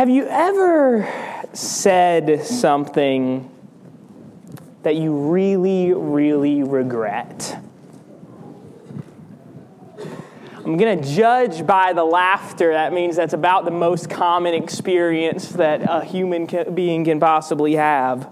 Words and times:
Have 0.00 0.08
you 0.08 0.26
ever 0.28 1.06
said 1.52 2.46
something 2.46 3.50
that 4.82 4.96
you 4.96 5.14
really, 5.30 5.92
really 5.92 6.62
regret? 6.62 7.58
I'm 10.56 10.78
going 10.78 11.02
to 11.02 11.06
judge 11.06 11.66
by 11.66 11.92
the 11.92 12.02
laughter. 12.02 12.72
That 12.72 12.94
means 12.94 13.14
that's 13.14 13.34
about 13.34 13.66
the 13.66 13.72
most 13.72 14.08
common 14.08 14.54
experience 14.54 15.50
that 15.50 15.82
a 15.86 16.02
human 16.02 16.46
being 16.72 17.04
can 17.04 17.20
possibly 17.20 17.74
have. 17.74 18.26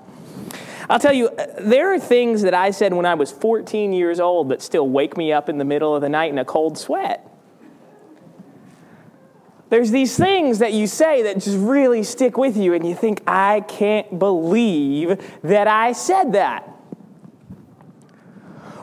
I'll 0.89 0.99
tell 0.99 1.13
you, 1.13 1.29
uh, 1.29 1.49
there 1.61 1.93
are 1.93 2.01
things 2.01 2.41
that 2.41 2.55
I 2.55 2.71
said 2.71 2.95
when 2.95 3.05
I 3.05 3.13
was 3.13 3.31
14 3.31 3.93
years 3.93 4.21
old 4.21 4.49
that 4.49 4.63
still 4.63 4.89
wake 4.89 5.19
me 5.19 5.35
up 5.35 5.51
in 5.51 5.59
the 5.59 5.67
middle 5.67 5.95
of 5.95 6.01
the 6.01 6.09
night 6.09 6.33
in 6.33 6.39
a 6.39 6.47
cold 6.47 6.79
sweat. 6.79 7.28
There's 9.71 9.91
these 9.91 10.17
things 10.17 10.61
that 10.61 10.73
you 10.73 10.87
say 10.87 11.23
that 11.23 11.35
just 11.41 11.59
really 11.59 12.03
stick 12.03 12.39
with 12.39 12.57
you, 12.57 12.75
and 12.75 12.87
you 12.87 12.95
think, 12.95 13.23
I 13.27 13.61
can't 13.61 14.19
believe 14.19 15.21
that 15.43 15.69
I 15.69 15.93
said 15.93 16.33
that. 16.33 16.75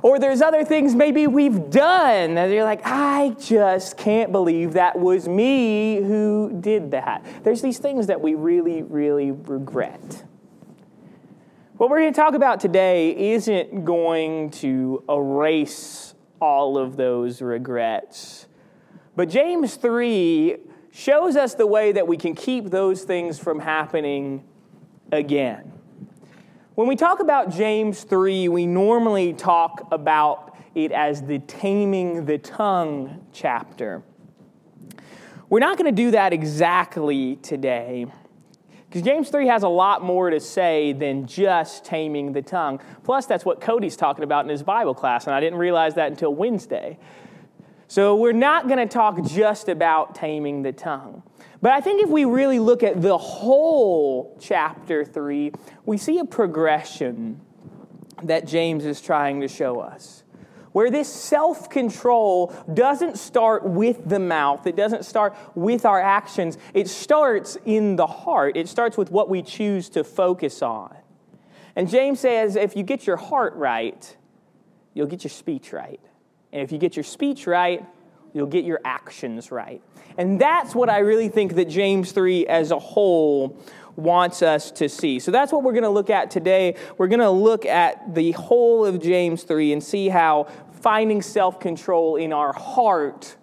Or 0.03 0.20
there's 0.20 0.44
other 0.44 0.63
things 0.63 0.94
maybe 0.94 1.25
we've 1.25 1.71
done 1.71 2.35
that 2.35 2.52
you're 2.52 2.63
like, 2.63 2.81
I 2.85 3.35
just 3.39 3.98
can't 3.98 4.31
believe 4.31 4.73
that 4.73 4.99
was 4.99 5.27
me 5.27 5.95
who 5.95 6.55
did 6.61 6.91
that. 6.91 7.25
There's 7.44 7.63
these 7.63 7.80
things 7.80 8.05
that 8.05 8.22
we 8.22 8.36
really, 8.36 8.83
really 8.83 9.31
regret. 9.31 10.23
What 11.77 11.89
we're 11.89 12.02
going 12.02 12.13
to 12.13 12.20
talk 12.20 12.36
about 12.36 12.59
today 12.59 13.33
isn't 13.33 13.83
going 13.83 14.52
to 14.52 15.03
erase 15.09 16.13
all 16.39 16.77
of 16.77 16.97
those 16.97 17.41
regrets. 17.41 18.47
But 19.16 19.30
James 19.30 19.75
3 19.75 20.58
shows 20.95 21.35
us 21.35 21.55
the 21.55 21.67
way 21.67 21.91
that 21.91 22.08
we 22.08 22.16
can 22.16 22.34
keep 22.34 22.70
those 22.70 23.03
things 23.03 23.38
from 23.38 23.59
happening 23.59 24.42
again. 25.11 25.73
When 26.75 26.88
we 26.88 26.95
talk 26.95 27.19
about 27.19 27.52
James 27.52 28.03
3, 28.03 28.47
we 28.47 28.66
normally 28.66 29.34
talk 29.34 29.89
about 29.92 30.58
it 30.73 30.94
as 30.94 31.22
the 31.22 31.39
taming 31.39 32.23
the 32.25 32.38
tongue 32.38 33.25
chapter. 33.34 34.03
We're 35.50 35.59
not 35.59 35.78
going 35.78 35.94
to 35.94 36.02
do 36.03 36.11
that 36.11 36.31
exactly 36.31 37.36
today. 37.38 38.06
Because 38.88 39.02
James 39.02 39.30
3 39.30 39.47
has 39.47 39.64
a 39.64 39.67
lot 39.67 40.02
more 40.02 40.30
to 40.30 40.39
say 40.39 40.94
than 40.94 41.28
just 41.28 41.84
taming 41.84 42.31
the 42.31 42.41
tongue. 42.41 42.80
Plus, 43.03 43.25
that's 43.25 43.44
what 43.44 43.59
Cody's 43.59 43.97
talking 43.97 44.23
about 44.23 44.45
in 44.45 44.50
his 44.50 44.64
Bible 44.64 44.95
class, 44.95 45.28
and 45.28 45.36
I 45.36 45.41
didn't 45.41 45.59
realize 45.59 45.95
that 45.95 46.09
until 46.09 46.34
Wednesday. 46.34 46.97
So, 47.88 48.16
we're 48.16 48.31
not 48.33 48.67
going 48.67 48.80
to 48.80 48.91
talk 48.91 49.23
just 49.25 49.69
about 49.69 50.16
taming 50.16 50.64
the 50.64 50.72
tongue. 50.72 51.23
But 51.61 51.72
I 51.72 51.81
think 51.81 52.03
if 52.03 52.09
we 52.09 52.25
really 52.25 52.59
look 52.59 52.83
at 52.83 53.02
the 53.02 53.17
whole 53.17 54.38
chapter 54.39 55.03
3, 55.03 55.52
we 55.86 55.97
see 55.97 56.19
a 56.19 56.25
progression 56.25 57.41
that 58.23 58.47
James 58.47 58.86
is 58.86 59.02
trying 59.02 59.41
to 59.41 59.47
show 59.47 59.80
us. 59.80 60.23
Where 60.72 60.91
this 60.91 61.11
self 61.11 61.69
control 61.69 62.53
doesn't 62.73 63.17
start 63.17 63.63
with 63.63 64.09
the 64.09 64.19
mouth, 64.19 64.67
it 64.67 64.75
doesn't 64.75 65.06
start 65.06 65.36
with 65.56 65.86
our 65.86 66.02
actions, 66.02 66.58
it 66.73 66.89
starts 66.89 67.58
in 67.66 67.95
the 67.95 68.08
heart. 68.08 68.58
It 68.58 68.67
starts 68.67 68.97
with 68.97 69.09
what 69.09 69.30
we 69.30 69.41
choose 69.41 69.88
to 69.89 70.03
focus 70.03 70.61
on. 70.61 70.94
And 71.78 71.89
James 71.89 72.19
says 72.19 72.58
if 72.58 72.75
you 72.75 72.83
get 72.83 73.08
your 73.08 73.17
heart 73.17 73.56
right, 73.56 74.17
you'll 74.94 75.08
get 75.08 75.23
your 75.23 75.31
speech 75.31 75.72
right. 75.72 76.02
And 76.56 76.64
if 76.64 76.72
you 76.72 76.78
get 76.78 76.95
your 76.95 77.03
speech 77.03 77.48
right, 77.48 77.86
you'll 78.34 78.48
get 78.48 78.64
your 78.64 78.80
actions 78.86 79.52
right. 79.52 79.81
And 80.17 80.39
that's 80.39 80.73
what 80.73 80.89
I 80.89 81.00
really 81.00 81.28
think 81.28 81.56
that 81.56 81.66
James 81.66 82.14
3 82.14 82.47
as 82.47 82.72
a 82.72 82.80
whole 82.80 83.62
wants 83.97 84.42
us 84.42 84.72
to 84.72 84.88
see. 84.88 85.20
So 85.20 85.31
that's 85.31 85.52
what 85.52 85.64
we're 85.64 85.73
going 85.73 85.84
to 85.84 85.89
look 85.89 86.09
at 86.09 86.31
today. 86.31 86.78
We're 86.97 87.09
going 87.09 87.20
to 87.20 87.30
look 87.30 87.66
at 87.66 88.16
the 88.16 88.31
whole 88.31 88.85
of 88.85 89.02
James 89.02 89.44
3 89.44 89.74
and 89.74 89.84
see 89.84 90.07
how 90.07 90.47
finding 90.79 91.22
self 91.22 91.59
control 91.59 92.16
in 92.16 92.31
our 92.31 92.53
heart 92.53 93.35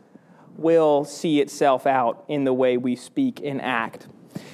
will 0.56 1.04
see 1.04 1.42
itself 1.42 1.86
out 1.86 2.24
in 2.28 2.44
the 2.44 2.54
way 2.54 2.78
we 2.78 2.96
speak 2.96 3.42
and 3.44 3.60
act. 3.60 4.08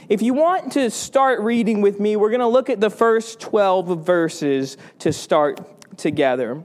If 0.09 0.21
you 0.21 0.35
want 0.35 0.73
to 0.73 0.91
start 0.91 1.43
reading 1.43 1.81
with 1.81 2.01
me, 2.01 2.17
we're 2.17 2.31
going 2.31 2.41
to 2.41 2.49
look 2.49 2.71
at 2.71 2.81
the 2.81 2.91
first 2.91 3.39
12 3.39 4.05
verses 4.05 4.77
to 4.99 5.13
start 5.13 5.97
together. 5.97 6.61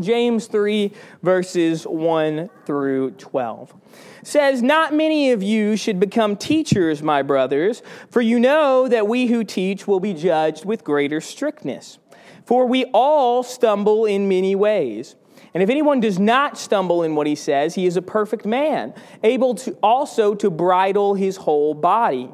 James 0.00 0.46
3, 0.46 0.92
verses 1.22 1.84
1 1.86 2.50
through 2.64 3.12
12 3.12 3.74
says, 4.22 4.62
Not 4.62 4.92
many 4.92 5.30
of 5.30 5.42
you 5.42 5.76
should 5.76 6.00
become 6.00 6.36
teachers, 6.36 7.02
my 7.02 7.22
brothers, 7.22 7.82
for 8.10 8.20
you 8.20 8.38
know 8.38 8.88
that 8.88 9.06
we 9.08 9.26
who 9.26 9.44
teach 9.44 9.86
will 9.86 10.00
be 10.00 10.12
judged 10.12 10.64
with 10.64 10.84
greater 10.84 11.20
strictness. 11.20 11.98
For 12.44 12.66
we 12.66 12.84
all 12.86 13.42
stumble 13.42 14.04
in 14.04 14.28
many 14.28 14.54
ways. 14.54 15.16
And 15.54 15.62
if 15.62 15.70
anyone 15.70 16.00
does 16.00 16.18
not 16.18 16.58
stumble 16.58 17.02
in 17.02 17.14
what 17.14 17.26
he 17.26 17.34
says, 17.34 17.74
he 17.74 17.86
is 17.86 17.96
a 17.96 18.02
perfect 18.02 18.44
man, 18.44 18.92
able 19.22 19.54
to 19.54 19.72
also 19.82 20.34
to 20.34 20.50
bridle 20.50 21.14
his 21.14 21.38
whole 21.38 21.72
body. 21.72 22.28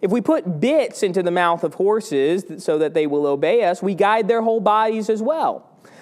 If 0.00 0.12
we 0.12 0.20
put 0.20 0.60
bits 0.60 1.02
into 1.02 1.22
the 1.22 1.32
mouth 1.32 1.64
of 1.64 1.74
horses 1.74 2.62
so 2.62 2.78
that 2.78 2.94
they 2.94 3.08
will 3.08 3.26
obey 3.26 3.64
us, 3.64 3.82
we 3.82 3.96
guide 3.96 4.28
their 4.28 4.42
whole 4.42 4.60
bodies 4.60 5.10
as 5.10 5.20
well. 5.20 5.67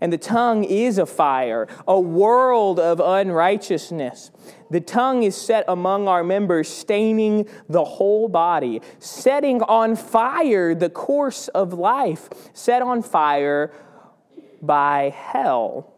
And 0.00 0.12
the 0.12 0.18
tongue 0.18 0.64
is 0.64 0.98
a 0.98 1.06
fire, 1.06 1.66
a 1.86 1.98
world 1.98 2.78
of 2.78 3.00
unrighteousness. 3.00 4.30
The 4.70 4.80
tongue 4.80 5.22
is 5.22 5.36
set 5.36 5.64
among 5.66 6.08
our 6.08 6.22
members, 6.22 6.68
staining 6.68 7.48
the 7.68 7.84
whole 7.84 8.28
body, 8.28 8.80
setting 8.98 9.62
on 9.62 9.96
fire 9.96 10.74
the 10.74 10.90
course 10.90 11.48
of 11.48 11.72
life, 11.72 12.28
set 12.52 12.82
on 12.82 13.02
fire 13.02 13.72
by 14.62 15.10
hell. 15.16 15.97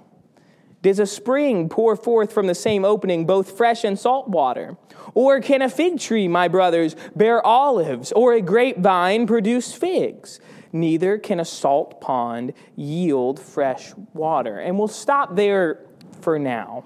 Does 0.81 0.99
a 0.99 1.05
spring 1.05 1.69
pour 1.69 1.95
forth 1.95 2.33
from 2.33 2.47
the 2.47 2.55
same 2.55 2.83
opening 2.83 3.25
both 3.25 3.55
fresh 3.55 3.83
and 3.83 3.97
salt 3.97 4.27
water? 4.27 4.77
Or 5.13 5.39
can 5.39 5.61
a 5.61 5.69
fig 5.69 5.99
tree, 5.99 6.27
my 6.27 6.47
brothers, 6.47 6.95
bear 7.15 7.45
olives, 7.45 8.11
or 8.11 8.33
a 8.33 8.41
grapevine 8.41 9.27
produce 9.27 9.73
figs? 9.73 10.39
Neither 10.73 11.17
can 11.17 11.39
a 11.39 11.45
salt 11.45 12.01
pond 12.01 12.53
yield 12.75 13.39
fresh 13.39 13.93
water. 14.13 14.57
And 14.57 14.79
we'll 14.79 14.87
stop 14.87 15.35
there 15.35 15.85
for 16.21 16.39
now. 16.39 16.83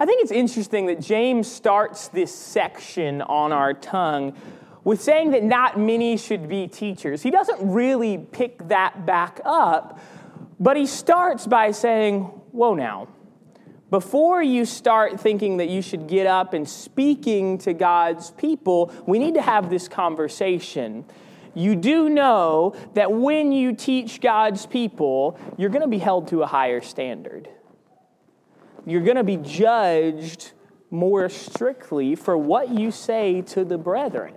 I 0.00 0.06
think 0.06 0.22
it's 0.22 0.32
interesting 0.32 0.86
that 0.86 1.00
James 1.00 1.46
starts 1.50 2.08
this 2.08 2.34
section 2.34 3.22
on 3.22 3.52
our 3.52 3.72
tongue 3.72 4.34
with 4.82 5.00
saying 5.00 5.30
that 5.30 5.44
not 5.44 5.78
many 5.78 6.16
should 6.16 6.48
be 6.48 6.66
teachers. 6.66 7.22
He 7.22 7.30
doesn't 7.30 7.58
really 7.60 8.18
pick 8.18 8.66
that 8.66 9.06
back 9.06 9.40
up 9.44 10.00
but 10.62 10.76
he 10.76 10.86
starts 10.86 11.46
by 11.46 11.72
saying, 11.72 12.22
Whoa 12.52 12.74
now. 12.74 13.08
Before 13.90 14.42
you 14.42 14.64
start 14.64 15.20
thinking 15.20 15.58
that 15.58 15.68
you 15.68 15.82
should 15.82 16.06
get 16.06 16.26
up 16.26 16.54
and 16.54 16.66
speaking 16.66 17.58
to 17.58 17.74
God's 17.74 18.30
people, 18.30 18.90
we 19.06 19.18
need 19.18 19.34
to 19.34 19.42
have 19.42 19.68
this 19.68 19.88
conversation. 19.88 21.04
You 21.52 21.74
do 21.76 22.08
know 22.08 22.74
that 22.94 23.12
when 23.12 23.52
you 23.52 23.74
teach 23.74 24.20
God's 24.20 24.64
people, 24.64 25.38
you're 25.58 25.68
going 25.68 25.82
to 25.82 25.88
be 25.88 25.98
held 25.98 26.28
to 26.28 26.42
a 26.42 26.46
higher 26.46 26.80
standard. 26.80 27.50
You're 28.86 29.02
going 29.02 29.18
to 29.18 29.24
be 29.24 29.36
judged 29.36 30.52
more 30.90 31.28
strictly 31.28 32.14
for 32.14 32.38
what 32.38 32.70
you 32.70 32.90
say 32.90 33.42
to 33.42 33.64
the 33.64 33.76
brethren. 33.76 34.34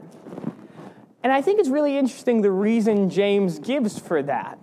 And 1.24 1.32
I 1.32 1.42
think 1.42 1.60
it's 1.60 1.70
really 1.70 1.98
interesting 1.98 2.42
the 2.42 2.52
reason 2.52 3.10
James 3.10 3.60
gives 3.60 4.00
for 4.00 4.22
that. 4.24 4.60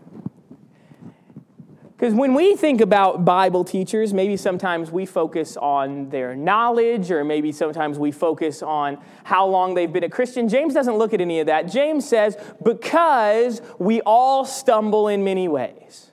Because 2.03 2.17
when 2.17 2.35
we 2.35 2.57
think 2.57 2.81
about 2.81 3.25
Bible 3.25 3.63
teachers, 3.63 4.13
maybe 4.13 4.37
sometimes 4.37 4.91
we 4.91 5.07
focus 5.07 5.57
on 5.57 6.11
their 6.11 6.35
knowledge, 6.35 7.13
or 7.13 7.23
maybe 7.23 7.53
sometimes 7.53 7.97
we 7.97 8.11
focus 8.11 8.61
on 8.61 8.99
how 9.23 9.47
long 9.47 9.75
they've 9.75 9.93
been 9.93 10.03
a 10.03 10.09
Christian. 10.09 10.49
James 10.49 10.75
doesn't 10.75 10.97
look 10.97 11.15
at 11.15 11.21
any 11.21 11.39
of 11.39 11.47
that. 11.47 11.71
James 11.71 12.05
says, 12.09 12.37
because 12.61 13.63
we 13.79 14.01
all 14.01 14.45
stumble 14.45 15.07
in 15.07 15.23
many 15.23 15.47
ways. 15.47 16.11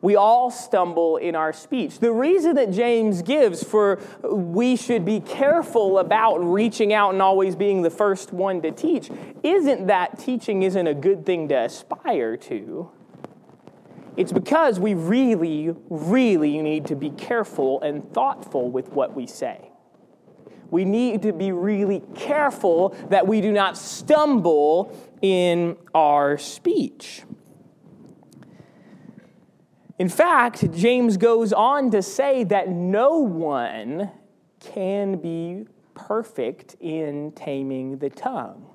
We 0.00 0.16
all 0.16 0.50
stumble 0.50 1.18
in 1.18 1.36
our 1.36 1.52
speech. 1.52 1.98
The 1.98 2.12
reason 2.12 2.54
that 2.54 2.70
James 2.70 3.20
gives 3.20 3.62
for 3.62 4.00
we 4.22 4.76
should 4.76 5.04
be 5.04 5.20
careful 5.20 5.98
about 5.98 6.38
reaching 6.38 6.94
out 6.94 7.12
and 7.12 7.20
always 7.20 7.54
being 7.54 7.82
the 7.82 7.90
first 7.90 8.32
one 8.32 8.62
to 8.62 8.70
teach 8.70 9.10
isn't 9.42 9.88
that 9.88 10.18
teaching 10.18 10.62
isn't 10.62 10.86
a 10.86 10.94
good 10.94 11.26
thing 11.26 11.48
to 11.48 11.54
aspire 11.56 12.38
to. 12.38 12.90
It's 14.16 14.32
because 14.32 14.80
we 14.80 14.94
really, 14.94 15.74
really 15.90 16.62
need 16.62 16.86
to 16.86 16.96
be 16.96 17.10
careful 17.10 17.80
and 17.82 18.12
thoughtful 18.12 18.70
with 18.70 18.88
what 18.90 19.14
we 19.14 19.26
say. 19.26 19.70
We 20.70 20.84
need 20.84 21.22
to 21.22 21.32
be 21.32 21.52
really 21.52 22.02
careful 22.14 22.96
that 23.10 23.26
we 23.26 23.40
do 23.40 23.52
not 23.52 23.76
stumble 23.76 24.96
in 25.22 25.76
our 25.94 26.38
speech. 26.38 27.22
In 29.98 30.08
fact, 30.08 30.70
James 30.72 31.16
goes 31.16 31.52
on 31.52 31.90
to 31.90 32.02
say 32.02 32.44
that 32.44 32.68
no 32.68 33.18
one 33.18 34.10
can 34.60 35.16
be 35.16 35.66
perfect 35.94 36.76
in 36.80 37.32
taming 37.32 37.98
the 37.98 38.10
tongue. 38.10 38.66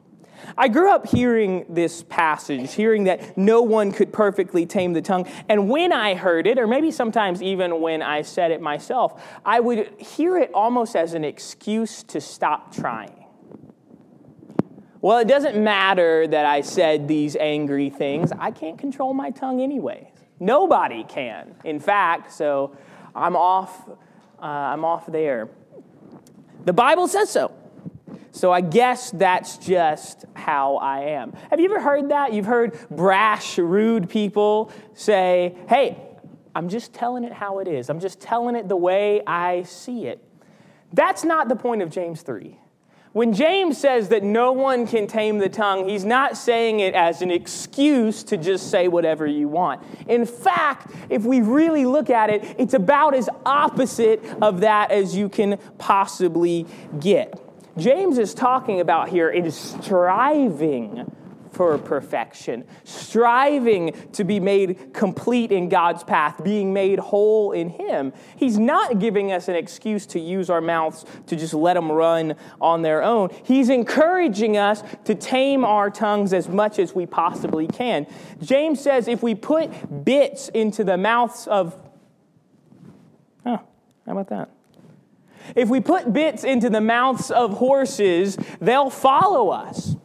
I 0.58 0.68
grew 0.68 0.92
up 0.92 1.08
hearing 1.08 1.66
this 1.70 2.04
passage, 2.04 2.74
hearing 2.74 3.06
that 3.06 3.38
no 3.38 3.62
one 3.62 3.92
could 3.92 4.12
perfectly 4.14 4.66
tame 4.66 4.94
the 4.94 5.02
tongue. 5.02 5.28
And 5.50 5.70
when 5.70 5.92
I 5.92 6.16
heard 6.16 6.48
it, 6.48 6.58
or 6.58 6.68
maybe 6.68 6.92
sometimes 6.92 7.42
even 7.42 7.82
when 7.82 8.02
I 8.02 8.22
said 8.22 8.52
it 8.52 8.62
myself, 8.62 9.24
I 9.46 9.60
would 9.60 10.00
hear 10.00 10.38
it 10.38 10.52
almost 10.54 10.96
as 10.96 11.14
an 11.14 11.24
excuse 11.24 12.04
to 12.04 12.22
stop 12.22 12.74
trying. 12.74 13.26
Well, 15.02 15.18
it 15.18 15.28
doesn't 15.28 15.62
matter 15.62 16.28
that 16.28 16.46
I 16.46 16.62
said 16.62 17.08
these 17.08 17.36
angry 17.36 17.90
things. 17.90 18.32
I 18.38 18.52
can't 18.52 18.78
control 18.78 19.14
my 19.14 19.32
tongue 19.32 19.60
anyway. 19.60 20.12
Nobody 20.40 21.04
can, 21.04 21.56
in 21.64 21.80
fact, 21.80 22.32
so 22.32 22.76
I'm 23.16 23.36
off, 23.36 23.90
uh, 24.40 24.44
I'm 24.44 24.86
off 24.86 25.08
there. 25.08 25.50
The 26.66 26.74
Bible 26.74 27.08
says 27.08 27.30
so. 27.30 27.52
So 28.32 28.52
I 28.52 28.62
guess 28.62 29.12
that's 29.12 29.58
just 29.58 30.26
how 30.34 30.78
I 30.78 31.00
am. 31.02 31.34
Have 31.50 31.60
you 31.60 31.66
ever 31.66 31.82
heard 31.82 32.10
that? 32.10 32.34
You've 32.34 32.46
heard 32.46 32.78
brash, 32.90 33.58
rude 33.58 34.10
people 34.10 34.72
say, 34.94 35.56
hey, 35.68 35.98
I'm 36.56 36.70
just 36.70 36.94
telling 36.94 37.24
it 37.24 37.34
how 37.34 37.60
it 37.60 37.68
is. 37.68 37.90
I'm 37.90 38.00
just 38.00 38.20
telling 38.20 38.56
it 38.56 38.70
the 38.70 38.76
way 38.76 39.22
I 39.28 39.64
see 39.64 40.08
it. 40.08 40.24
That's 40.94 41.24
not 41.24 41.50
the 41.50 41.56
point 41.56 41.82
of 41.82 41.90
James 41.90 42.22
3. 42.22 42.58
When 43.14 43.34
James 43.34 43.78
says 43.78 44.08
that 44.10 44.24
no 44.24 44.54
one 44.54 44.88
can 44.88 45.06
tame 45.06 45.38
the 45.38 45.50
tongue, 45.50 45.90
he's 45.90 46.06
not 46.06 46.38
saying 46.38 46.80
it 46.80 46.94
as 46.94 47.22
an 47.22 47.30
excuse 47.30 48.24
to 48.24 48.38
just 48.38 48.72
say 48.72 48.88
whatever 48.88 49.28
you 49.28 49.50
want. 49.50 49.84
In 50.08 50.26
fact, 50.26 50.96
if 51.10 51.26
we 51.26 51.42
really 51.42 51.86
look 51.86 52.10
at 52.10 52.30
it, 52.30 52.56
it's 52.58 52.74
about 52.74 53.14
as 53.14 53.28
opposite 53.46 54.24
of 54.42 54.62
that 54.62 54.92
as 54.92 55.14
you 55.14 55.28
can 55.28 55.60
possibly 55.78 56.66
get. 57.02 57.38
James 57.78 58.18
is 58.18 58.34
talking 58.34 58.80
about 58.80 59.10
here 59.10 59.30
is 59.30 59.56
striving 59.56 61.12
for 61.52 61.78
perfection, 61.78 62.64
striving 62.84 63.94
to 64.14 64.24
be 64.24 64.40
made 64.40 64.94
complete 64.94 65.52
in 65.52 65.70
God's 65.70 66.04
path, 66.04 66.42
being 66.44 66.74
made 66.74 66.98
whole 66.98 67.52
in 67.52 67.70
Him. 67.70 68.14
He's 68.38 68.58
not 68.58 69.00
giving 69.00 69.32
us 69.32 69.48
an 69.48 69.56
excuse 69.56 70.06
to 70.08 70.20
use 70.20 70.50
our 70.50 70.62
mouths 70.62 71.06
to 71.28 71.36
just 71.36 71.54
let 71.54 71.74
them 71.74 71.92
run 71.92 72.36
on 72.60 72.82
their 72.82 73.04
own. 73.04 73.30
He's 73.44 73.70
encouraging 73.70 74.58
us 74.58 74.82
to 75.06 75.14
tame 75.14 75.66
our 75.66 75.90
tongues 75.90 76.34
as 76.34 76.48
much 76.48 76.80
as 76.80 76.96
we 76.96 77.06
possibly 77.06 77.68
can. 77.68 78.08
James 78.42 78.80
says 78.80 79.08
if 79.08 79.22
we 79.22 79.36
put 79.36 80.06
bits 80.06 80.50
into 80.50 80.84
the 80.84 80.98
mouths 80.98 81.48
of, 81.48 81.78
oh, 83.46 83.60
how 84.06 84.12
about 84.12 84.30
that? 84.30 84.50
If 85.56 85.70
we 85.70 85.80
put 85.80 86.14
bits 86.14 86.44
into 86.44 86.70
the 86.70 86.82
mouths 86.82 87.32
of 87.32 87.54
horses, 87.58 88.38
they'll 88.60 88.90
follow 88.90 89.50
us. 89.50 89.96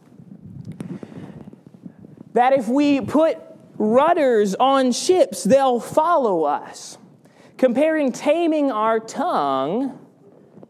That 2.33 2.53
if 2.53 2.67
we 2.67 3.01
put 3.01 3.37
rudders 3.77 4.55
on 4.55 4.91
ships, 4.91 5.43
they'll 5.43 5.79
follow 5.79 6.43
us. 6.43 6.97
Comparing 7.57 8.11
taming 8.11 8.71
our 8.71 8.99
tongue 8.99 9.99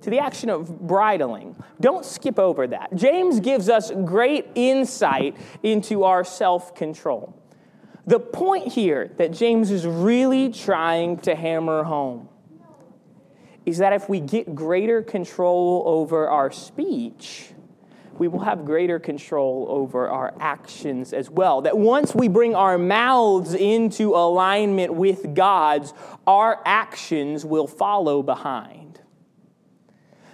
to 0.01 0.09
the 0.09 0.19
action 0.19 0.49
of 0.49 0.79
bridling. 0.87 1.55
Don't 1.81 2.05
skip 2.05 2.39
over 2.39 2.67
that. 2.67 2.95
James 2.95 3.39
gives 3.39 3.67
us 3.67 3.91
great 4.05 4.47
insight 4.55 5.35
into 5.63 6.03
our 6.03 6.23
self 6.23 6.75
control. 6.75 7.33
The 8.05 8.19
point 8.19 8.69
here 8.69 9.11
that 9.17 9.33
James 9.33 9.69
is 9.69 9.85
really 9.85 10.49
trying 10.49 11.17
to 11.19 11.35
hammer 11.35 11.83
home 11.83 12.29
is 13.67 13.79
that 13.79 13.91
if 13.91 14.07
we 14.07 14.21
get 14.21 14.55
greater 14.55 15.03
control 15.03 15.83
over 15.85 16.29
our 16.29 16.49
speech, 16.49 17.49
we 18.17 18.29
will 18.29 18.39
have 18.39 18.63
greater 18.63 18.97
control 18.97 19.67
over 19.69 20.07
our 20.07 20.33
actions 20.39 21.11
as 21.11 21.29
well. 21.29 21.61
That 21.61 21.77
once 21.77 22.15
we 22.15 22.29
bring 22.29 22.55
our 22.55 22.77
mouths 22.77 23.53
into 23.53 24.15
alignment 24.15 24.93
with 24.93 25.35
God's, 25.35 25.93
our 26.25 26.61
actions 26.65 27.43
will 27.43 27.67
follow 27.67 28.23
behind. 28.23 28.86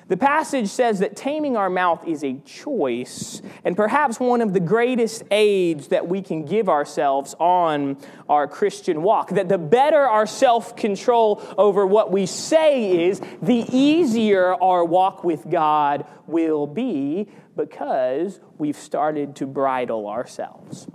The 0.08 0.18
passage 0.18 0.68
says 0.68 1.00
that 1.00 1.16
taming 1.16 1.56
our 1.56 1.70
mouth 1.70 2.06
is 2.08 2.24
a 2.24 2.34
choice, 2.46 3.42
and 3.64 3.76
perhaps 3.76 4.20
one 4.20 4.42
of 4.42 4.54
the 4.54 4.60
greatest 4.60 5.24
aids 5.32 5.88
that 5.90 6.08
we 6.08 6.22
can 6.22 6.46
give 6.46 6.68
ourselves 6.68 7.36
on 7.40 7.98
our 8.28 8.48
Christian 8.48 9.02
walk. 9.02 9.30
That 9.30 9.50
the 9.50 9.58
better 9.58 10.00
our 10.00 10.26
self 10.26 10.76
control 10.76 11.42
over 11.58 11.88
what 11.88 12.12
we 12.12 12.26
say 12.26 13.08
is, 13.08 13.22
the 13.42 13.66
easier 13.72 14.54
our 14.56 14.84
walk 14.84 15.24
with 15.24 15.50
God 15.50 16.06
will 16.28 16.68
be 16.68 17.30
because 17.56 18.40
we've 18.58 18.78
started 18.78 19.36
to 19.38 19.48
bridle 19.48 20.08
ourselves. 20.08 20.88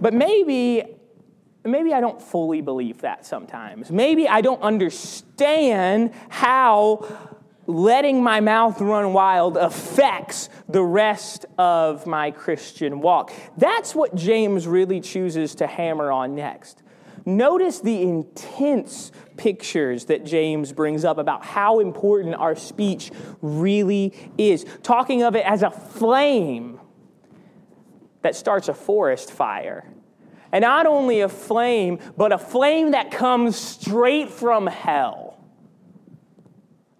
But 0.00 0.14
maybe 0.14 0.82
maybe 1.64 1.92
I 1.92 2.00
don't 2.00 2.20
fully 2.20 2.60
believe 2.60 3.02
that 3.02 3.24
sometimes. 3.24 3.90
Maybe 3.90 4.28
I 4.28 4.40
don't 4.40 4.62
understand 4.62 6.12
how 6.28 7.06
letting 7.66 8.22
my 8.22 8.40
mouth 8.40 8.80
run 8.80 9.12
wild 9.12 9.56
affects 9.56 10.48
the 10.68 10.82
rest 10.82 11.46
of 11.58 12.06
my 12.06 12.30
Christian 12.30 13.00
walk. 13.00 13.32
That's 13.56 13.94
what 13.94 14.14
James 14.14 14.66
really 14.66 15.00
chooses 15.00 15.54
to 15.56 15.66
hammer 15.66 16.10
on 16.10 16.34
next. 16.34 16.82
Notice 17.24 17.78
the 17.80 18.02
intense 18.02 19.12
pictures 19.36 20.06
that 20.06 20.24
James 20.24 20.72
brings 20.72 21.04
up 21.04 21.18
about 21.18 21.44
how 21.44 21.78
important 21.78 22.34
our 22.34 22.56
speech 22.56 23.12
really 23.40 24.12
is, 24.36 24.66
talking 24.82 25.22
of 25.22 25.36
it 25.36 25.46
as 25.46 25.62
a 25.62 25.70
flame 25.70 26.80
that 28.22 28.34
starts 28.34 28.68
a 28.68 28.74
forest 28.74 29.30
fire 29.30 29.86
and 30.52 30.62
not 30.62 30.86
only 30.86 31.20
a 31.20 31.28
flame, 31.28 31.98
but 32.16 32.30
a 32.30 32.38
flame 32.38 32.92
that 32.92 33.10
comes 33.10 33.56
straight 33.56 34.30
from 34.30 34.66
hell. 34.66 35.38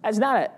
That's 0.03 0.19
not 0.19 0.37
a 0.37 0.51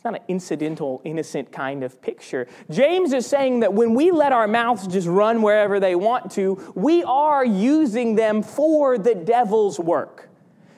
it's 0.00 0.04
not 0.06 0.14
an 0.14 0.22
incidental, 0.28 1.02
innocent 1.04 1.52
kind 1.52 1.84
of 1.84 2.00
picture. 2.00 2.46
James 2.70 3.12
is 3.12 3.26
saying 3.26 3.60
that 3.60 3.74
when 3.74 3.92
we 3.92 4.10
let 4.10 4.32
our 4.32 4.48
mouths 4.48 4.86
just 4.86 5.06
run 5.06 5.42
wherever 5.42 5.78
they 5.78 5.94
want 5.94 6.30
to, 6.30 6.72
we 6.74 7.04
are 7.04 7.44
using 7.44 8.14
them 8.14 8.42
for 8.42 8.96
the 8.96 9.14
devil's 9.14 9.78
work. 9.78 10.30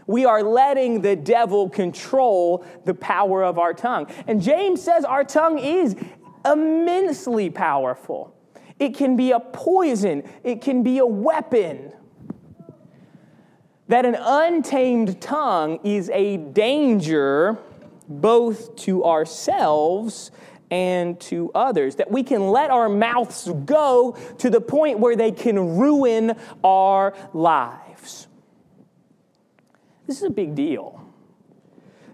We 0.08 0.24
are 0.24 0.42
letting 0.42 1.02
the 1.02 1.14
devil 1.14 1.70
control 1.70 2.66
the 2.84 2.94
power 2.94 3.44
of 3.44 3.60
our 3.60 3.72
tongue. 3.72 4.08
And 4.26 4.42
James 4.42 4.82
says 4.82 5.04
our 5.04 5.22
tongue 5.22 5.60
is 5.60 5.94
immensely 6.44 7.48
powerful. 7.48 8.34
It 8.82 8.96
can 8.96 9.16
be 9.16 9.30
a 9.30 9.38
poison, 9.38 10.24
it 10.42 10.60
can 10.60 10.82
be 10.82 10.98
a 10.98 11.06
weapon. 11.06 11.92
That 13.86 14.04
an 14.04 14.16
untamed 14.18 15.20
tongue 15.20 15.78
is 15.84 16.10
a 16.10 16.38
danger 16.38 17.58
both 18.08 18.74
to 18.74 19.04
ourselves 19.04 20.32
and 20.72 21.20
to 21.20 21.52
others. 21.54 21.94
That 21.94 22.10
we 22.10 22.24
can 22.24 22.48
let 22.48 22.72
our 22.72 22.88
mouths 22.88 23.48
go 23.66 24.16
to 24.38 24.50
the 24.50 24.60
point 24.60 24.98
where 24.98 25.14
they 25.14 25.30
can 25.30 25.76
ruin 25.78 26.34
our 26.64 27.14
lives. 27.32 28.26
This 30.08 30.16
is 30.16 30.24
a 30.24 30.30
big 30.30 30.56
deal. 30.56 31.00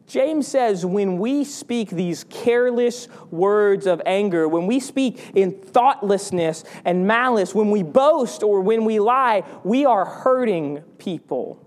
James 0.08 0.48
says 0.48 0.86
when 0.86 1.18
we 1.18 1.44
speak 1.44 1.90
these 1.90 2.24
careless 2.24 3.08
words 3.30 3.86
of 3.86 4.00
anger, 4.06 4.48
when 4.48 4.66
we 4.66 4.80
speak 4.80 5.32
in 5.34 5.52
thoughtlessness 5.52 6.64
and 6.86 7.06
malice, 7.06 7.54
when 7.54 7.70
we 7.70 7.82
boast 7.82 8.42
or 8.42 8.62
when 8.62 8.86
we 8.86 8.98
lie, 8.98 9.44
we 9.64 9.84
are 9.84 10.06
hurting 10.06 10.82
people. 10.96 11.62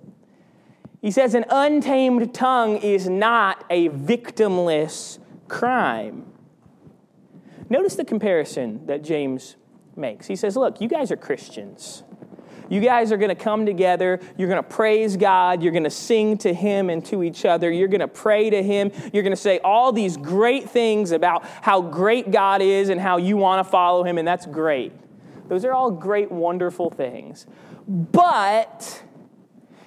He 1.01 1.11
says 1.11 1.35
an 1.35 1.45
untamed 1.51 2.33
tongue 2.33 2.77
is 2.77 3.07
not 3.07 3.63
a 3.69 3.89
victimless 3.89 5.19
crime. 5.47 6.25
Notice 7.69 7.95
the 7.95 8.05
comparison 8.05 8.87
that 8.87 9.03
James 9.03 9.55
makes. 9.95 10.25
He 10.25 10.35
says, 10.35 10.57
Look, 10.57 10.81
you 10.81 10.87
guys 10.87 11.11
are 11.11 11.15
Christians. 11.15 12.03
You 12.71 12.79
guys 12.79 13.11
are 13.11 13.17
going 13.17 13.29
to 13.29 13.35
come 13.35 13.65
together. 13.65 14.21
You're 14.37 14.47
going 14.47 14.63
to 14.63 14.69
praise 14.69 15.17
God. 15.17 15.61
You're 15.61 15.73
going 15.73 15.83
to 15.83 15.89
sing 15.89 16.37
to 16.37 16.53
Him 16.53 16.89
and 16.89 17.05
to 17.07 17.21
each 17.21 17.43
other. 17.43 17.69
You're 17.69 17.89
going 17.89 17.99
to 17.99 18.07
pray 18.07 18.49
to 18.49 18.63
Him. 18.63 18.93
You're 19.11 19.23
going 19.23 19.35
to 19.35 19.41
say 19.41 19.59
all 19.59 19.91
these 19.91 20.15
great 20.15 20.69
things 20.69 21.11
about 21.11 21.43
how 21.61 21.81
great 21.81 22.31
God 22.31 22.61
is 22.61 22.87
and 22.87 23.01
how 23.01 23.17
you 23.17 23.35
want 23.35 23.65
to 23.65 23.69
follow 23.69 24.05
Him, 24.05 24.17
and 24.17 24.25
that's 24.25 24.45
great. 24.45 24.93
Those 25.49 25.65
are 25.65 25.73
all 25.73 25.91
great, 25.91 26.31
wonderful 26.31 26.89
things. 26.89 27.45
But 27.89 29.03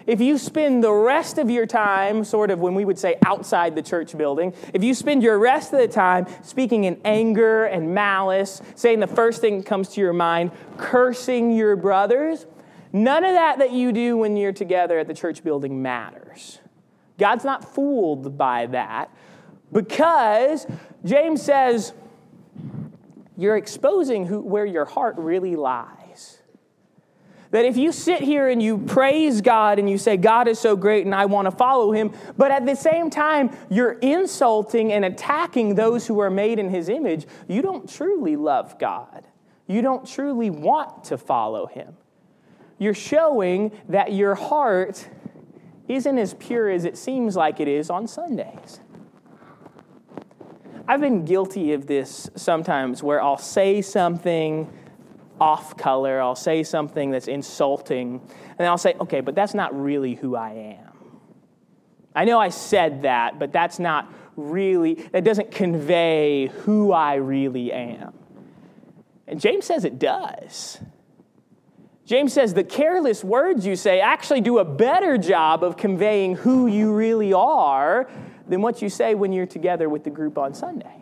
if 0.07 0.21
you 0.21 0.37
spend 0.37 0.85
the 0.85 0.93
rest 0.93 1.39
of 1.39 1.49
your 1.49 1.65
time, 1.65 2.23
sort 2.23 2.51
of 2.51 2.59
when 2.59 2.75
we 2.75 2.85
would 2.85 2.99
say 2.99 3.17
outside 3.25 3.75
the 3.75 3.83
church 3.83 4.15
building, 4.19 4.53
if 4.75 4.85
you 4.85 4.93
spend 4.93 5.23
your 5.23 5.39
rest 5.39 5.73
of 5.73 5.79
the 5.79 5.89
time 5.89 6.27
speaking 6.43 6.85
in 6.85 7.01
anger 7.03 7.65
and 7.65 7.95
malice, 7.95 8.61
saying 8.75 9.01
the 9.01 9.07
first 9.07 9.41
thing 9.41 9.57
that 9.57 9.67
comes 9.67 9.89
to 9.95 10.03
your 10.03 10.13
mind, 10.13 10.51
cursing 10.77 11.51
your 11.51 11.77
brothers, 11.77 12.45
None 12.95 13.25
of 13.25 13.33
that 13.33 13.59
that 13.59 13.73
you 13.73 13.91
do 13.91 14.17
when 14.17 14.37
you're 14.37 14.53
together 14.53 15.01
at 15.01 15.09
the 15.09 15.15
church 15.15 15.43
building 15.43 15.83
matters. 15.83 16.61
God's 17.19 17.45
not 17.45 17.75
fooled 17.75 18.39
by 18.39 18.67
that 18.67 19.11
because 19.73 20.65
James 21.05 21.43
says 21.43 21.93
you're 23.37 23.57
exposing 23.57 24.27
who, 24.27 24.41
where 24.41 24.65
your 24.65 24.85
heart 24.85 25.17
really 25.19 25.57
lies. 25.57 26.39
That 27.51 27.65
if 27.65 27.77
you 27.77 27.91
sit 27.91 28.21
here 28.21 28.49
and 28.49 28.63
you 28.63 28.79
praise 28.79 29.41
God 29.41 29.81
and 29.81 29.91
you 29.91 29.99
say, 29.99 30.17
God 30.17 30.47
is 30.47 30.61
so 30.61 30.77
great 30.77 31.05
and 31.05 31.13
I 31.13 31.27
want 31.27 31.47
to 31.47 31.51
follow 31.51 31.91
him, 31.91 32.13
but 32.37 32.53
at 32.53 32.65
the 32.65 32.77
same 32.77 33.11
time 33.11 33.51
you're 33.69 33.99
insulting 34.03 34.93
and 34.93 35.05
attacking 35.05 35.75
those 35.75 36.07
who 36.07 36.21
are 36.21 36.31
made 36.31 36.61
in 36.61 36.71
his 36.71 36.89
image, 36.89 37.27
you 37.49 37.61
don't 37.61 37.93
truly 37.93 38.37
love 38.37 38.79
God. 38.79 39.27
You 39.67 39.83
don't 39.83 40.07
truly 40.07 40.51
want 40.51 41.03
to 41.05 41.19
follow 41.19 41.67
him 41.67 41.97
you're 42.79 42.95
showing 42.95 43.73
that 43.89 44.13
your 44.13 44.35
heart 44.35 45.09
isn't 45.89 46.19
as 46.19 46.35
pure 46.35 46.71
as 46.71 46.85
it 46.85 46.97
seems 46.97 47.37
like 47.37 47.61
it 47.61 47.69
is 47.69 47.91
on 47.91 48.07
Sundays. 48.07 48.81
I've 50.87 51.01
been 51.01 51.25
guilty 51.25 51.73
of 51.73 51.87
this 51.87 52.31
sometimes 52.35 53.03
where 53.03 53.23
I'll 53.23 53.39
say 53.39 53.81
something 53.81 54.71
off 55.41 55.77
color, 55.77 56.21
I'll 56.21 56.37
say 56.37 56.63
something 56.63 57.11
that's 57.11 57.27
insulting, 57.27 58.21
and 58.59 58.69
I'll 58.69 58.79
say, 58.79 58.95
okay, 59.01 59.21
but 59.21 59.35
that's 59.35 59.55
not 59.55 59.79
really 59.79 60.15
who 60.15 60.37
I 60.37 60.79
am. 60.79 60.93
I 62.15 62.25
know 62.25 62.39
I 62.39 62.51
said 62.51 63.03
that, 63.03 63.39
but 63.39 63.53
that's 63.53 63.79
not 63.79 64.13
really, 64.37 64.95
that 64.95 65.25
doesn't 65.25 65.51
convey 65.51 66.47
who 66.47 66.93
I 66.93 67.15
really 67.15 67.73
am. 67.73 68.15
And 69.27 69.41
James 69.41 69.65
says 69.65 69.85
it 69.85 69.99
does. 69.99 70.79
James 72.07 72.35
says 72.35 72.53
the 72.53 72.65
careless 72.65 73.25
words 73.25 73.65
you 73.67 73.77
say 73.77 74.01
actually 74.01 74.43
do 74.43 74.59
a 74.59 74.65
better 74.65 75.17
job 75.17 75.65
of 75.65 75.77
conveying 75.77 76.37
who 76.37 76.67
you 76.67 76.93
really 76.93 77.33
are 77.33 78.09
than 78.47 78.61
what 78.61 78.83
you 78.83 78.91
say 78.91 79.15
when 79.15 79.33
you're 79.33 79.47
together 79.47 79.89
with 79.89 80.05
the 80.05 80.11
group 80.11 80.37
on 80.37 80.53
Sunday. 80.53 81.01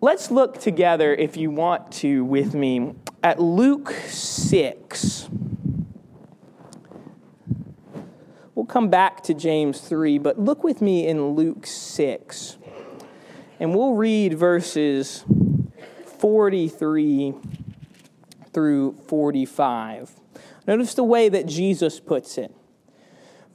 Let's 0.00 0.30
look 0.30 0.58
together, 0.60 1.12
if 1.12 1.36
you 1.36 1.50
want 1.50 1.92
to, 1.94 2.24
with 2.24 2.54
me 2.54 2.94
at 3.22 3.38
Luke 3.40 3.92
6. 4.06 5.28
We'll 8.54 8.66
come 8.66 8.88
back 8.88 9.22
to 9.24 9.34
James 9.34 9.80
3, 9.80 10.18
but 10.18 10.38
look 10.38 10.64
with 10.64 10.80
me 10.80 11.06
in 11.06 11.30
Luke 11.30 11.66
6. 11.66 12.56
And 13.58 13.74
we'll 13.74 13.94
read 13.94 14.38
verses 14.38 15.24
43 16.18 17.34
through 18.52 18.96
45. 19.06 20.10
Notice 20.66 20.94
the 20.94 21.04
way 21.04 21.28
that 21.28 21.46
Jesus 21.46 22.00
puts 22.00 22.38
it. 22.38 22.54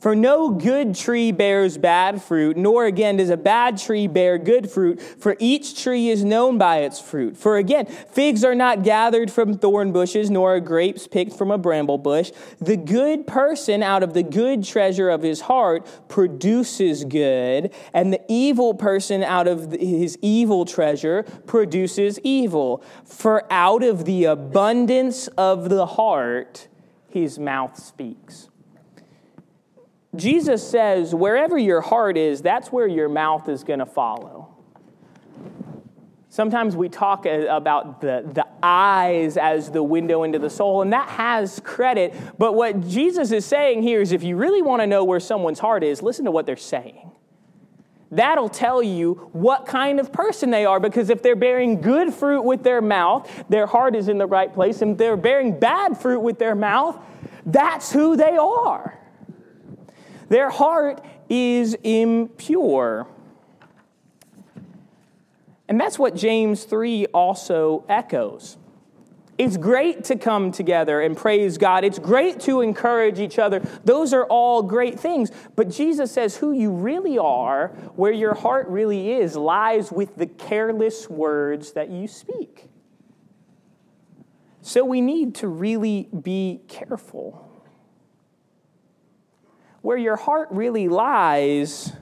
For 0.06 0.16
no 0.16 0.52
good 0.52 0.94
tree 0.94 1.32
bears 1.32 1.80
bad 1.80 2.22
fruit, 2.22 2.58
nor 2.58 2.86
again 2.86 3.18
does 3.18 3.32
a 3.32 3.38
bad 3.38 3.80
tree 3.80 4.06
bear 4.06 4.38
good 4.38 4.70
fruit, 4.70 5.02
for 5.02 5.36
each 5.40 5.82
tree 5.82 6.10
is 6.10 6.24
known 6.24 6.60
by 6.60 6.82
its 6.82 7.00
fruit. 7.00 7.36
For 7.36 7.58
again, 7.58 7.88
figs 7.88 8.44
are 8.44 8.54
not 8.54 8.84
gathered 8.84 9.32
from 9.32 9.58
thorn 9.58 9.92
bushes, 9.92 10.30
nor 10.30 10.58
are 10.58 10.60
grapes 10.60 11.08
picked 11.08 11.34
from 11.34 11.50
a 11.50 11.58
bramble 11.58 11.98
bush. 11.98 12.32
The 12.62 12.78
good 12.78 13.26
person 13.26 13.82
out 13.82 14.04
of 14.04 14.14
the 14.14 14.22
good 14.22 14.64
treasure 14.64 15.10
of 15.10 15.24
his 15.24 15.42
heart 15.42 15.88
produces 16.08 17.04
good, 17.04 17.74
and 17.92 18.14
the 18.14 18.22
evil 18.28 18.76
person 18.76 19.24
out 19.24 19.48
of 19.48 19.72
his 19.72 20.20
evil 20.22 20.66
treasure 20.66 21.24
produces 21.48 22.20
evil. 22.20 22.84
For 23.06 23.52
out 23.52 23.84
of 23.84 24.06
the 24.06 24.26
abundance 24.26 25.30
of 25.30 25.70
the 25.70 25.88
heart, 25.88 26.68
his 27.10 27.40
mouth 27.40 27.82
speaks. 27.82 28.50
Jesus 30.18 30.68
says, 30.68 31.14
wherever 31.14 31.58
your 31.58 31.82
heart 31.82 32.18
is, 32.18 32.42
that's 32.42 32.72
where 32.72 32.88
your 32.88 33.10
mouth 33.10 33.48
is 33.50 33.64
going 33.64 33.80
to 33.80 33.86
follow. 33.86 34.56
Sometimes 36.30 36.76
we 36.76 36.90
talk 36.90 37.26
about 37.26 38.02
the, 38.02 38.30
the 38.34 38.46
eyes 38.62 39.38
as 39.38 39.72
the 39.72 39.82
window 39.82 40.24
into 40.24 40.38
the 40.38 40.50
soul, 40.50 40.82
and 40.82 40.92
that 40.92 41.08
has 41.08 41.62
credit. 41.62 42.14
But 42.38 42.56
what 42.56 42.82
Jesus 42.82 43.32
is 43.32 43.46
saying 43.46 43.84
here 43.84 44.02
is 44.02 44.12
if 44.12 44.22
you 44.22 44.36
really 44.36 44.62
want 44.62 44.82
to 44.82 44.88
know 44.88 45.06
where 45.06 45.22
someone's 45.22 45.60
heart 45.60 45.82
is, 45.82 46.02
listen 46.02 46.26
to 46.26 46.32
what 46.32 46.46
they're 46.46 46.58
saying. 46.58 47.12
That'll 48.12 48.50
tell 48.50 48.84
you 48.84 49.30
what 49.32 49.66
kind 49.66 49.98
of 49.98 50.12
person 50.12 50.52
they 50.52 50.66
are 50.66 50.80
because 50.80 51.10
if 51.10 51.24
they're 51.24 51.38
bearing 51.38 51.80
good 51.80 52.14
fruit 52.14 52.42
with 52.42 52.64
their 52.64 52.82
mouth, 52.82 53.32
their 53.48 53.66
heart 53.66 53.96
is 53.96 54.10
in 54.10 54.18
the 54.18 54.28
right 54.28 54.54
place. 54.54 54.82
And 54.82 54.92
if 54.92 54.98
they're 54.98 55.18
bearing 55.18 55.58
bad 55.58 55.98
fruit 55.98 56.20
with 56.20 56.38
their 56.38 56.54
mouth, 56.54 57.00
that's 57.46 57.92
who 57.94 58.18
they 58.18 58.36
are. 58.38 59.00
Their 60.30 60.50
heart 60.50 61.04
is 61.30 61.76
impure. 61.84 63.08
And 65.68 65.80
that's 65.80 65.98
what 65.98 66.16
James 66.16 66.64
3 66.64 67.08
also 67.08 67.84
echoes. 67.90 68.58
It's 69.38 69.58
great 69.58 70.06
to 70.06 70.16
come 70.16 70.54
together 70.54 71.02
and 71.02 71.18
praise 71.18 71.58
God. 71.58 71.84
It's 71.84 72.00
great 72.00 72.40
to 72.42 72.62
encourage 72.62 73.20
each 73.20 73.38
other. 73.38 73.60
Those 73.84 74.14
are 74.14 74.24
all 74.26 74.64
great 74.64 74.98
things. 74.98 75.30
But 75.58 75.70
Jesus 75.70 76.12
says 76.12 76.38
who 76.38 76.54
you 76.54 76.72
really 76.72 77.18
are, 77.18 77.70
where 77.96 78.14
your 78.14 78.34
heart 78.34 78.68
really 78.70 79.12
is, 79.12 79.36
lies 79.36 79.92
with 79.92 80.16
the 80.16 80.26
careless 80.26 81.10
words 81.10 81.74
that 81.74 81.90
you 81.90 82.08
speak. 82.08 82.70
So 84.62 84.86
we 84.86 85.02
need 85.02 85.36
to 85.36 85.50
really 85.50 86.08
be 86.24 86.62
careful 86.70 87.45
where 89.86 89.98
your 89.98 90.16
heart 90.16 90.48
really 90.50 90.88
lies 90.88 91.94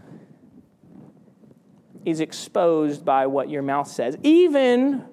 is 2.06 2.22
exposed 2.22 3.04
by 3.04 3.28
what 3.28 3.50
your 3.50 3.62
mouth 3.62 3.90
says. 3.90 4.16
Even 4.24 5.04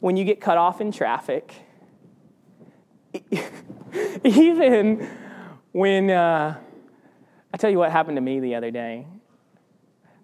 when 0.00 0.16
you 0.16 0.24
get 0.24 0.40
cut 0.40 0.56
off 0.56 0.80
in 0.80 0.90
traffic, 0.90 1.54
even 4.24 5.10
when, 5.72 6.08
uh, 6.08 6.56
I 7.52 7.56
tell 7.58 7.68
you 7.68 7.76
what 7.76 7.92
happened 7.92 8.16
to 8.16 8.22
me 8.22 8.40
the 8.40 8.54
other 8.54 8.70
day. 8.70 9.06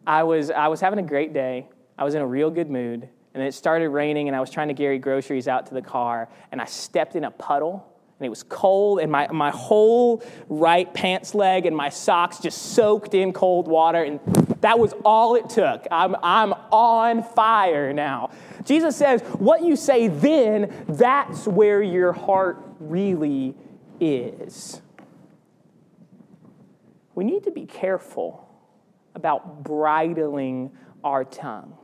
I 0.07 0.23
was, 0.23 0.51
I 0.51 0.69
was 0.69 0.81
having 0.81 0.99
a 0.99 1.07
great 1.07 1.35
day. 1.35 1.69
I 1.99 2.05
was 2.05 2.15
in 2.15 2.23
a 2.23 2.27
real 2.27 2.51
good 2.51 2.71
mood. 2.71 3.07
And 3.35 3.43
it 3.43 3.53
started 3.53 3.91
raining, 3.91 4.29
and 4.29 4.37
I 4.37 4.41
was 4.41 4.49
trying 4.49 4.69
to 4.69 4.75
carry 4.75 4.99
groceries 4.99 5.47
out 5.47 5.67
to 5.67 5.75
the 5.75 5.83
car, 5.83 6.31
and 6.53 6.63
I 6.63 6.65
stepped 6.65 7.17
in 7.17 7.25
a 7.25 7.31
puddle 7.31 7.94
and 8.19 8.27
it 8.27 8.29
was 8.29 8.45
cold, 8.45 9.01
and 9.01 9.11
my, 9.11 9.27
my 9.33 9.51
whole 9.51 10.23
right 10.49 10.93
pants 10.95 11.35
leg 11.35 11.67
and 11.67 11.77
my 11.77 11.89
socks 11.89 12.39
just 12.39 12.75
soaked 12.75 13.13
in 13.13 13.33
cold 13.33 13.67
water, 13.67 14.03
and 14.03 14.21
that 14.61 14.79
was 14.79 14.95
all 15.05 15.35
it 15.35 15.49
took. 15.49 15.87
I'm, 15.91 16.15
I'm 16.23 16.53
on 16.71 17.23
fire 17.23 17.93
now. 17.93 18.31
Jesus 18.65 18.97
says, 18.97 19.21
What 19.39 19.63
you 19.63 19.75
say 19.75 20.09
then, 20.09 20.85
that's 20.89 21.47
where 21.47 21.83
your 21.83 22.13
heart 22.13 22.63
really 22.79 23.57
is. 24.01 24.81
We 27.15 27.25
need 27.25 27.45
to 27.45 27.51
be 27.51 27.67
careful 27.67 28.49
about 29.15 29.65
bridling 29.65 30.73
our 31.03 31.25
tongue. 31.25 31.77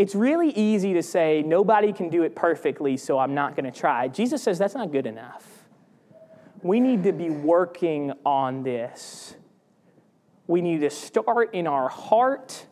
It's 0.00 0.14
really 0.14 0.48
easy 0.52 0.94
to 0.94 1.02
say, 1.02 1.42
nobody 1.42 1.92
can 1.92 2.08
do 2.08 2.22
it 2.22 2.34
perfectly, 2.34 2.96
so 2.96 3.18
I'm 3.18 3.34
not 3.34 3.54
going 3.54 3.70
to 3.70 3.78
try. 3.78 4.08
Jesus 4.08 4.42
says 4.42 4.56
that's 4.56 4.74
not 4.74 4.92
good 4.92 5.04
enough. 5.04 5.46
We 6.62 6.80
need 6.80 7.04
to 7.04 7.12
be 7.12 7.28
working 7.28 8.14
on 8.24 8.62
this. 8.62 9.36
We 10.46 10.62
need 10.62 10.80
to 10.80 10.88
start 10.88 11.52
in 11.52 11.66
our 11.66 11.90
heart 11.90 12.64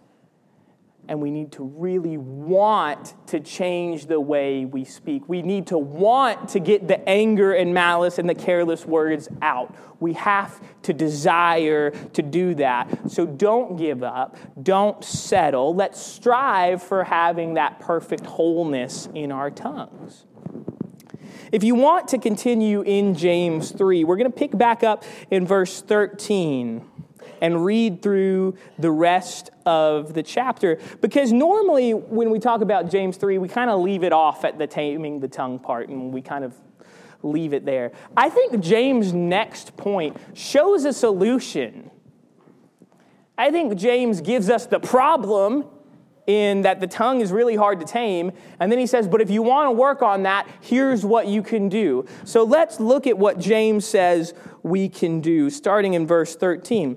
and 1.08 1.22
we 1.22 1.30
need 1.30 1.52
to 1.52 1.64
really 1.64 2.18
want 2.18 3.14
to 3.28 3.40
change 3.40 4.06
the 4.06 4.20
way 4.20 4.66
we 4.66 4.84
speak. 4.84 5.26
We 5.26 5.40
need 5.40 5.68
to 5.68 5.78
want 5.78 6.50
to 6.50 6.60
get 6.60 6.86
the 6.86 7.06
anger 7.08 7.54
and 7.54 7.72
malice 7.72 8.18
and 8.18 8.28
the 8.28 8.34
careless 8.34 8.84
words 8.84 9.28
out. 9.40 9.74
We 10.00 10.12
have 10.12 10.60
to 10.82 10.92
desire 10.92 11.90
to 11.90 12.22
do 12.22 12.54
that. 12.56 13.10
So 13.10 13.26
don't 13.26 13.76
give 13.76 14.02
up, 14.02 14.36
don't 14.62 15.02
settle. 15.02 15.74
Let's 15.74 16.00
strive 16.00 16.82
for 16.82 17.04
having 17.04 17.54
that 17.54 17.80
perfect 17.80 18.26
wholeness 18.26 19.08
in 19.14 19.32
our 19.32 19.50
tongues. 19.50 20.26
If 21.50 21.64
you 21.64 21.74
want 21.74 22.08
to 22.08 22.18
continue 22.18 22.82
in 22.82 23.14
James 23.14 23.72
3, 23.72 24.04
we're 24.04 24.16
going 24.16 24.30
to 24.30 24.38
pick 24.38 24.56
back 24.56 24.84
up 24.84 25.04
in 25.30 25.46
verse 25.46 25.80
13 25.80 26.84
and 27.40 27.64
read 27.64 28.02
through 28.02 28.56
the 28.78 28.90
rest 28.90 29.50
of 29.66 30.14
the 30.14 30.22
chapter. 30.22 30.78
Because 31.00 31.32
normally, 31.32 31.94
when 31.94 32.30
we 32.30 32.38
talk 32.38 32.60
about 32.60 32.90
James 32.90 33.16
3, 33.16 33.38
we 33.38 33.48
kind 33.48 33.70
of 33.70 33.80
leave 33.80 34.02
it 34.02 34.12
off 34.12 34.44
at 34.44 34.58
the 34.58 34.66
taming 34.66 35.20
the 35.20 35.28
tongue 35.28 35.58
part 35.58 35.88
and 35.88 36.12
we 36.12 36.22
kind 36.22 36.44
of 36.44 36.54
leave 37.22 37.52
it 37.52 37.64
there. 37.64 37.92
I 38.16 38.30
think 38.30 38.60
James' 38.60 39.12
next 39.12 39.76
point 39.76 40.16
shows 40.34 40.84
a 40.84 40.92
solution. 40.92 41.90
I 43.36 43.50
think 43.50 43.76
James 43.76 44.20
gives 44.20 44.50
us 44.50 44.66
the 44.66 44.80
problem 44.80 45.64
in 46.26 46.62
that 46.62 46.78
the 46.78 46.86
tongue 46.86 47.20
is 47.20 47.32
really 47.32 47.56
hard 47.56 47.80
to 47.80 47.86
tame. 47.86 48.32
And 48.60 48.70
then 48.70 48.78
he 48.78 48.86
says, 48.86 49.08
But 49.08 49.20
if 49.20 49.30
you 49.30 49.42
want 49.42 49.66
to 49.66 49.72
work 49.72 50.02
on 50.02 50.24
that, 50.24 50.46
here's 50.60 51.04
what 51.04 51.26
you 51.26 51.42
can 51.42 51.68
do. 51.68 52.06
So 52.24 52.44
let's 52.44 52.78
look 52.78 53.06
at 53.06 53.18
what 53.18 53.38
James 53.38 53.86
says 53.86 54.34
we 54.62 54.88
can 54.88 55.20
do, 55.20 55.50
starting 55.50 55.94
in 55.94 56.06
verse 56.06 56.36
13. 56.36 56.96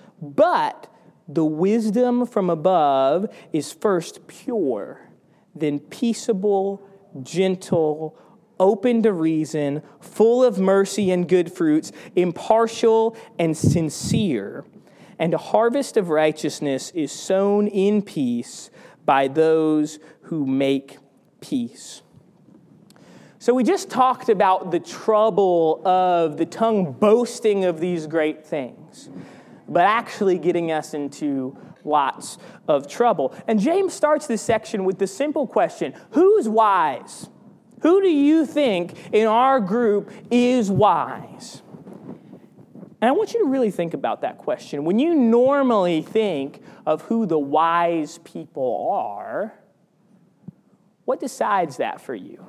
But 0.21 0.87
the 1.27 1.45
wisdom 1.45 2.25
from 2.25 2.49
above 2.49 3.33
is 3.51 3.71
first 3.71 4.27
pure, 4.27 5.09
then 5.55 5.79
peaceable, 5.79 6.81
gentle, 7.23 8.17
open 8.59 9.01
to 9.03 9.11
reason, 9.11 9.81
full 9.99 10.43
of 10.43 10.59
mercy 10.59 11.09
and 11.11 11.27
good 11.27 11.51
fruits, 11.51 11.91
impartial 12.15 13.17
and 13.39 13.57
sincere. 13.57 14.63
And 15.17 15.33
a 15.33 15.37
harvest 15.37 15.97
of 15.97 16.09
righteousness 16.09 16.91
is 16.91 17.11
sown 17.11 17.67
in 17.67 18.01
peace 18.01 18.69
by 19.05 19.27
those 19.27 19.99
who 20.23 20.45
make 20.45 20.97
peace. 21.39 22.01
So, 23.39 23.55
we 23.55 23.63
just 23.63 23.89
talked 23.89 24.29
about 24.29 24.69
the 24.69 24.79
trouble 24.79 25.81
of 25.87 26.37
the 26.37 26.45
tongue 26.45 26.91
boasting 26.91 27.65
of 27.65 27.79
these 27.79 28.05
great 28.05 28.45
things, 28.45 29.09
but 29.71 29.85
actually 29.85 30.37
getting 30.37 30.71
us 30.71 30.93
into 30.93 31.57
lots 31.83 32.37
of 32.67 32.87
trouble. 32.87 33.33
And 33.47 33.59
James 33.59 33.93
starts 33.93 34.27
this 34.27 34.41
section 34.41 34.83
with 34.83 34.99
the 34.99 35.07
simple 35.07 35.47
question 35.47 35.93
Who's 36.11 36.47
wise? 36.47 37.29
Who 37.81 38.01
do 38.01 38.09
you 38.09 38.45
think 38.45 38.95
in 39.11 39.25
our 39.25 39.59
group 39.59 40.11
is 40.29 40.69
wise? 40.69 41.63
And 43.01 43.09
I 43.09 43.11
want 43.11 43.33
you 43.33 43.39
to 43.39 43.49
really 43.49 43.71
think 43.71 43.95
about 43.95 44.21
that 44.21 44.37
question. 44.37 44.83
When 44.85 44.99
you 44.99 45.15
normally 45.15 46.03
think 46.03 46.61
of 46.85 47.01
who 47.03 47.25
the 47.25 47.39
wise 47.39 48.19
people 48.19 48.89
are, 48.91 49.55
what 51.05 51.19
decides 51.19 51.77
that 51.77 51.99
for 51.99 52.13
you? 52.13 52.45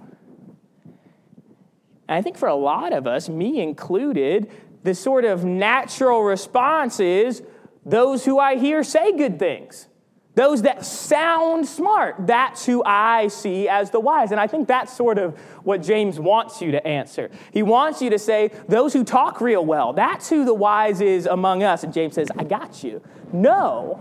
And 2.06 2.18
I 2.18 2.20
think 2.20 2.36
for 2.36 2.48
a 2.48 2.54
lot 2.54 2.92
of 2.92 3.06
us, 3.06 3.30
me 3.30 3.60
included, 3.60 4.50
the 4.82 4.94
sort 4.94 5.24
of 5.24 5.44
natural 5.44 6.22
response 6.22 7.00
is 7.00 7.42
those 7.84 8.24
who 8.24 8.38
I 8.38 8.56
hear 8.56 8.82
say 8.82 9.16
good 9.16 9.38
things. 9.38 9.88
Those 10.34 10.62
that 10.62 10.86
sound 10.86 11.68
smart, 11.68 12.16
that's 12.20 12.64
who 12.64 12.82
I 12.84 13.28
see 13.28 13.68
as 13.68 13.90
the 13.90 14.00
wise. 14.00 14.30
And 14.30 14.40
I 14.40 14.46
think 14.46 14.66
that's 14.66 14.96
sort 14.96 15.18
of 15.18 15.38
what 15.62 15.82
James 15.82 16.18
wants 16.18 16.62
you 16.62 16.70
to 16.72 16.86
answer. 16.86 17.30
He 17.52 17.62
wants 17.62 18.00
you 18.00 18.08
to 18.10 18.18
say, 18.18 18.50
those 18.66 18.94
who 18.94 19.04
talk 19.04 19.42
real 19.42 19.64
well, 19.64 19.92
that's 19.92 20.30
who 20.30 20.46
the 20.46 20.54
wise 20.54 21.02
is 21.02 21.26
among 21.26 21.62
us. 21.62 21.84
And 21.84 21.92
James 21.92 22.14
says, 22.14 22.28
I 22.38 22.44
got 22.44 22.82
you. 22.82 23.02
No. 23.30 24.00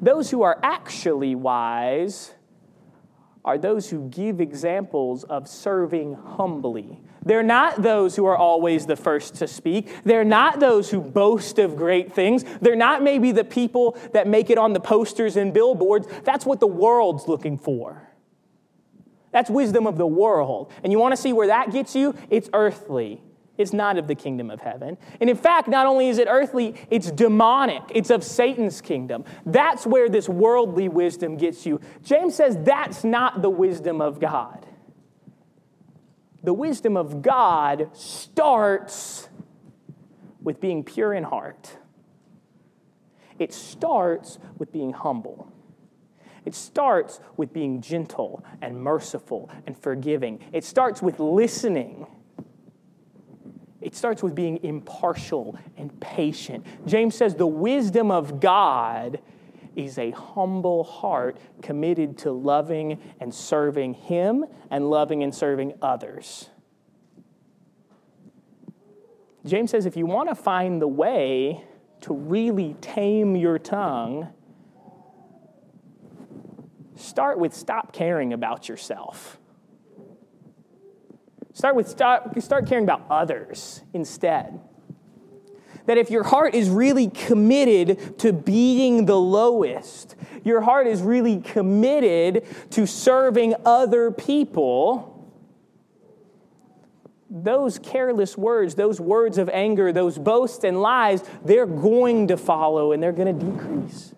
Those 0.00 0.30
who 0.30 0.42
are 0.42 0.56
actually 0.62 1.34
wise 1.34 2.35
are 3.46 3.56
those 3.56 3.88
who 3.88 4.08
give 4.08 4.40
examples 4.40 5.22
of 5.24 5.48
serving 5.48 6.14
humbly. 6.14 7.00
They're 7.24 7.44
not 7.44 7.80
those 7.80 8.16
who 8.16 8.26
are 8.26 8.36
always 8.36 8.86
the 8.86 8.96
first 8.96 9.36
to 9.36 9.48
speak. 9.48 9.88
They're 10.04 10.24
not 10.24 10.60
those 10.60 10.90
who 10.90 11.00
boast 11.00 11.58
of 11.58 11.76
great 11.76 12.12
things. 12.12 12.44
They're 12.60 12.76
not 12.76 13.02
maybe 13.02 13.30
the 13.32 13.44
people 13.44 13.96
that 14.12 14.26
make 14.26 14.50
it 14.50 14.58
on 14.58 14.72
the 14.72 14.80
posters 14.80 15.36
and 15.36 15.54
billboards. 15.54 16.08
That's 16.24 16.44
what 16.44 16.60
the 16.60 16.66
world's 16.66 17.28
looking 17.28 17.56
for. 17.56 18.02
That's 19.30 19.48
wisdom 19.48 19.86
of 19.86 19.96
the 19.96 20.06
world. 20.06 20.72
And 20.82 20.92
you 20.92 20.98
want 20.98 21.12
to 21.12 21.16
see 21.16 21.32
where 21.32 21.48
that 21.48 21.70
gets 21.70 21.94
you? 21.94 22.14
It's 22.30 22.50
earthly. 22.52 23.22
It's 23.58 23.72
not 23.72 23.96
of 23.96 24.06
the 24.06 24.14
kingdom 24.14 24.50
of 24.50 24.60
heaven. 24.60 24.98
And 25.20 25.30
in 25.30 25.36
fact, 25.36 25.68
not 25.68 25.86
only 25.86 26.08
is 26.08 26.18
it 26.18 26.28
earthly, 26.30 26.74
it's 26.90 27.10
demonic. 27.10 27.82
It's 27.94 28.10
of 28.10 28.22
Satan's 28.22 28.80
kingdom. 28.80 29.24
That's 29.46 29.86
where 29.86 30.08
this 30.08 30.28
worldly 30.28 30.88
wisdom 30.88 31.36
gets 31.36 31.64
you. 31.64 31.80
James 32.02 32.34
says 32.34 32.58
that's 32.60 33.04
not 33.04 33.42
the 33.42 33.50
wisdom 33.50 34.00
of 34.00 34.20
God. 34.20 34.66
The 36.42 36.54
wisdom 36.54 36.96
of 36.96 37.22
God 37.22 37.90
starts 37.92 39.28
with 40.42 40.60
being 40.60 40.84
pure 40.84 41.12
in 41.12 41.24
heart, 41.24 41.76
it 43.38 43.52
starts 43.52 44.38
with 44.58 44.72
being 44.72 44.92
humble. 44.92 45.52
It 46.44 46.54
starts 46.54 47.18
with 47.36 47.52
being 47.52 47.80
gentle 47.80 48.44
and 48.62 48.80
merciful 48.80 49.50
and 49.66 49.76
forgiving. 49.76 50.38
It 50.52 50.62
starts 50.62 51.02
with 51.02 51.18
listening 51.18 52.06
it 53.86 53.94
starts 53.94 54.20
with 54.20 54.34
being 54.34 54.58
impartial 54.64 55.56
and 55.76 56.00
patient. 56.00 56.66
James 56.86 57.14
says 57.14 57.36
the 57.36 57.46
wisdom 57.46 58.10
of 58.10 58.40
God 58.40 59.20
is 59.76 59.96
a 59.96 60.10
humble 60.10 60.82
heart 60.82 61.38
committed 61.62 62.18
to 62.18 62.32
loving 62.32 63.00
and 63.20 63.32
serving 63.32 63.94
Him 63.94 64.44
and 64.72 64.90
loving 64.90 65.22
and 65.22 65.32
serving 65.32 65.74
others. 65.80 66.50
James 69.44 69.70
says 69.70 69.86
if 69.86 69.96
you 69.96 70.04
want 70.04 70.30
to 70.30 70.34
find 70.34 70.82
the 70.82 70.88
way 70.88 71.64
to 72.00 72.12
really 72.12 72.74
tame 72.80 73.36
your 73.36 73.56
tongue, 73.56 74.26
start 76.96 77.38
with 77.38 77.54
stop 77.54 77.92
caring 77.92 78.32
about 78.32 78.68
yourself. 78.68 79.38
Start 81.56 81.74
with 81.74 81.88
start, 81.88 82.42
start 82.42 82.66
caring 82.66 82.84
about 82.84 83.06
others 83.08 83.80
instead. 83.94 84.60
That 85.86 85.96
if 85.96 86.10
your 86.10 86.22
heart 86.22 86.54
is 86.54 86.68
really 86.68 87.08
committed 87.08 88.18
to 88.18 88.34
being 88.34 89.06
the 89.06 89.18
lowest, 89.18 90.16
your 90.44 90.60
heart 90.60 90.86
is 90.86 91.00
really 91.00 91.40
committed 91.40 92.44
to 92.72 92.86
serving 92.86 93.54
other 93.64 94.10
people, 94.10 95.32
those 97.30 97.78
careless 97.78 98.36
words, 98.36 98.74
those 98.74 99.00
words 99.00 99.38
of 99.38 99.48
anger, 99.48 99.94
those 99.94 100.18
boasts 100.18 100.62
and 100.62 100.82
lies, 100.82 101.24
they're 101.42 101.64
going 101.64 102.28
to 102.28 102.36
follow 102.36 102.92
and 102.92 103.02
they're 103.02 103.12
going 103.12 103.38
to 103.38 103.46
decrease 103.46 104.14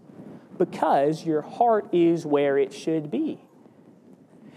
because 0.59 1.25
your 1.25 1.43
heart 1.43 1.89
is 1.95 2.27
where 2.27 2.59
it 2.59 2.73
should 2.73 3.13
be. 3.13 3.48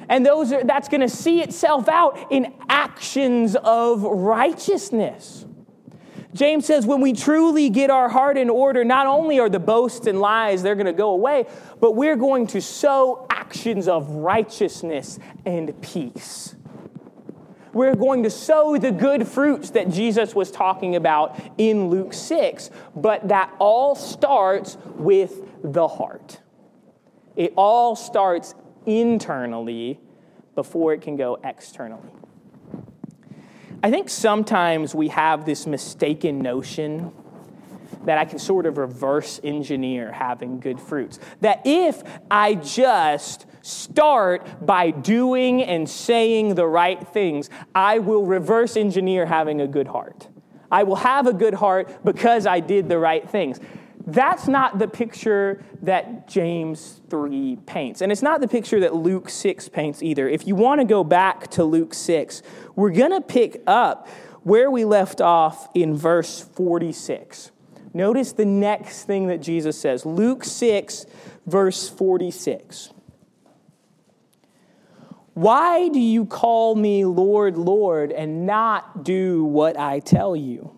And 0.10 0.26
those 0.26 0.52
are, 0.52 0.64
that's 0.64 0.88
going 0.88 1.02
to 1.02 1.10
see 1.10 1.42
itself 1.42 1.88
out 1.88 2.28
in 2.30 2.54
actions 2.70 3.56
of 3.56 4.04
righteousness. 4.04 5.46
James 6.34 6.66
says 6.66 6.86
when 6.86 7.02
we 7.02 7.14
truly 7.14 7.70
get 7.70 7.90
our 7.90 8.08
heart 8.08 8.38
in 8.38 8.50
order, 8.50 8.86
not 8.86 9.06
only 9.06 9.40
are 9.40 9.50
the 9.50 9.60
boasts 9.60 10.08
and 10.08 10.20
lies 10.22 10.64
they're 10.64 10.76
going 10.76 10.86
to 10.86 10.94
go 10.94 11.12
away, 11.12 11.46
but 11.80 11.96
we're 11.96 12.16
going 12.16 12.48
to 12.48 12.62
sow 12.62 13.26
actions 13.30 13.88
of 13.88 14.10
righteousness 14.10 15.20
and 15.46 15.80
peace. 15.82 16.56
We're 17.74 17.96
going 17.96 18.24
to 18.24 18.30
sow 18.30 18.78
the 18.78 18.92
good 18.92 19.28
fruits 19.28 19.72
that 19.72 19.90
Jesus 19.90 20.36
was 20.36 20.52
talking 20.52 20.96
about 20.96 21.40
in 21.58 21.90
Luke 21.90 22.14
6, 22.14 22.70
but 22.96 23.30
that 23.30 23.54
all 23.60 23.96
starts 23.96 24.78
with 24.86 25.42
the 25.64 25.88
heart. 25.88 26.40
It 27.36 27.54
all 27.56 27.96
starts 27.96 28.54
internally 28.86 30.00
before 30.56 30.94
it 30.94 31.02
can 31.02 31.16
go 31.16 31.40
externally. 31.44 32.10
I 33.84 33.90
think 33.90 34.10
sometimes 34.10 34.94
we 34.94 35.08
have 35.08 35.46
this 35.46 35.66
mistaken 35.66 36.40
notion 36.40 37.12
that 38.06 38.18
I 38.18 38.26
can 38.26 38.40
sort 38.40 38.66
of 38.66 38.78
reverse 38.78 39.40
engineer 39.44 40.12
having 40.12 40.60
good 40.60 40.80
fruits. 40.80 41.20
That 41.42 41.62
if 41.66 42.04
I 42.30 42.56
just 42.56 43.46
start 43.62 44.66
by 44.66 44.92
doing 44.92 45.64
and 45.64 45.90
saying 45.90 46.56
the 46.56 46.66
right 46.66 47.08
things, 47.08 47.50
I 47.76 48.00
will 48.00 48.26
reverse 48.26 48.76
engineer 48.76 49.26
having 49.26 49.62
a 49.62 49.68
good 49.68 49.88
heart. 49.88 50.28
I 50.72 50.84
will 50.84 50.96
have 50.96 51.28
a 51.28 51.34
good 51.34 51.54
heart 51.54 52.04
because 52.04 52.48
I 52.48 52.60
did 52.60 52.88
the 52.88 52.98
right 52.98 53.28
things. 53.30 53.60
That's 54.08 54.48
not 54.48 54.80
the 54.80 54.88
picture 54.88 55.64
that 55.82 56.28
James 56.28 57.02
3 57.10 57.58
paints. 57.66 58.02
And 58.02 58.12
it's 58.12 58.22
not 58.22 58.42
the 58.42 58.48
picture 58.48 58.80
that 58.80 58.96
Luke 58.96 59.30
6 59.30 59.70
paints 59.70 60.02
either. 60.02 60.28
If 60.28 60.48
you 60.48 60.56
want 60.56 60.82
to 60.82 60.86
go 60.86 61.04
back 61.04 61.50
to 61.52 61.64
Luke 61.64 61.94
6, 61.94 62.42
we're 62.76 62.92
going 62.92 63.12
to 63.12 63.22
pick 63.22 63.62
up 63.68 64.08
where 64.44 64.72
we 64.72 64.86
left 64.86 65.22
off 65.22 65.70
in 65.76 65.96
verse 65.96 66.42
46. 66.56 67.52
Notice 67.94 68.32
the 68.32 68.46
next 68.46 69.04
thing 69.04 69.28
that 69.28 69.42
Jesus 69.42 69.80
says 69.80 70.06
Luke 70.06 70.44
6, 70.44 71.06
verse 71.46 71.90
46. 71.90 72.92
Why 75.34 75.88
do 75.90 76.00
you 76.00 76.26
call 76.26 76.76
me 76.76 77.06
Lord, 77.06 77.58
Lord, 77.58 78.12
and 78.12 78.46
not 78.46 79.04
do 79.04 79.44
what 79.44 79.78
I 79.78 80.00
tell 80.00 80.36
you? 80.36 80.78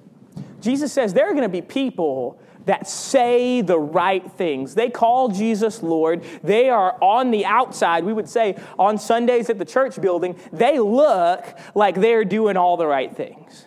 Jesus 0.61 0.91
says 0.93 1.13
there 1.13 1.29
are 1.29 1.33
going 1.33 1.43
to 1.43 1.49
be 1.49 1.61
people 1.61 2.39
that 2.65 2.87
say 2.87 3.61
the 3.61 3.79
right 3.79 4.31
things. 4.33 4.75
They 4.75 4.89
call 4.89 5.29
Jesus 5.29 5.81
Lord. 5.81 6.23
They 6.43 6.69
are 6.69 6.97
on 7.01 7.31
the 7.31 7.45
outside, 7.45 8.03
we 8.03 8.13
would 8.13 8.29
say 8.29 8.55
on 8.77 8.97
Sundays 8.97 9.49
at 9.49 9.57
the 9.57 9.65
church 9.65 9.99
building, 9.99 10.37
they 10.51 10.79
look 10.79 11.45
like 11.75 11.95
they're 11.95 12.25
doing 12.25 12.57
all 12.57 12.77
the 12.77 12.87
right 12.87 13.15
things. 13.15 13.65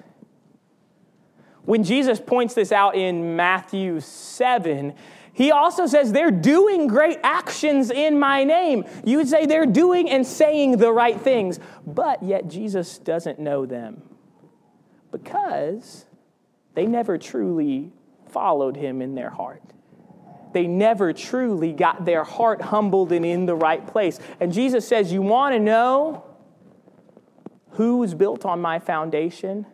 When 1.64 1.82
Jesus 1.82 2.20
points 2.20 2.54
this 2.54 2.72
out 2.72 2.94
in 2.94 3.37
Matthew 3.37 4.00
7, 4.00 4.94
he 5.32 5.50
also 5.50 5.87
says 5.87 6.12
they're 6.12 6.30
doing 6.30 6.87
great 6.87 7.18
actions 7.24 7.90
in 7.90 8.18
my 8.18 8.44
name. 8.44 8.84
You 9.04 9.16
would 9.16 9.28
say 9.28 9.46
they're 9.46 9.66
doing 9.66 10.08
and 10.08 10.26
saying 10.26 10.76
the 10.76 10.92
right 10.92 11.20
things, 11.20 11.58
but 11.87 12.22
yet 12.22 12.48
Jesus 12.48 12.98
doesn't 12.98 13.40
know 13.40 13.66
them 13.66 14.02
because 15.10 16.06
they 16.74 16.87
never 16.87 17.18
truly 17.18 17.92
followed 18.28 18.76
him 18.76 19.00
in 19.00 19.14
their 19.14 19.30
heart. 19.30 19.62
They 20.52 20.66
never 20.66 21.12
truly 21.12 21.72
got 21.72 22.04
their 22.04 22.22
heart 22.22 22.62
humbled 22.62 23.10
and 23.12 23.26
in 23.26 23.46
the 23.46 23.56
right 23.56 23.84
place. 23.84 24.20
And 24.38 24.52
Jesus 24.52 24.87
says, 24.87 25.12
You 25.12 25.22
want 25.22 25.54
to 25.54 25.58
know 25.58 26.24
who 27.70 28.02
is 28.04 28.14
built 28.14 28.44
on 28.44 28.60
my 28.60 28.78
foundation? 28.78 29.66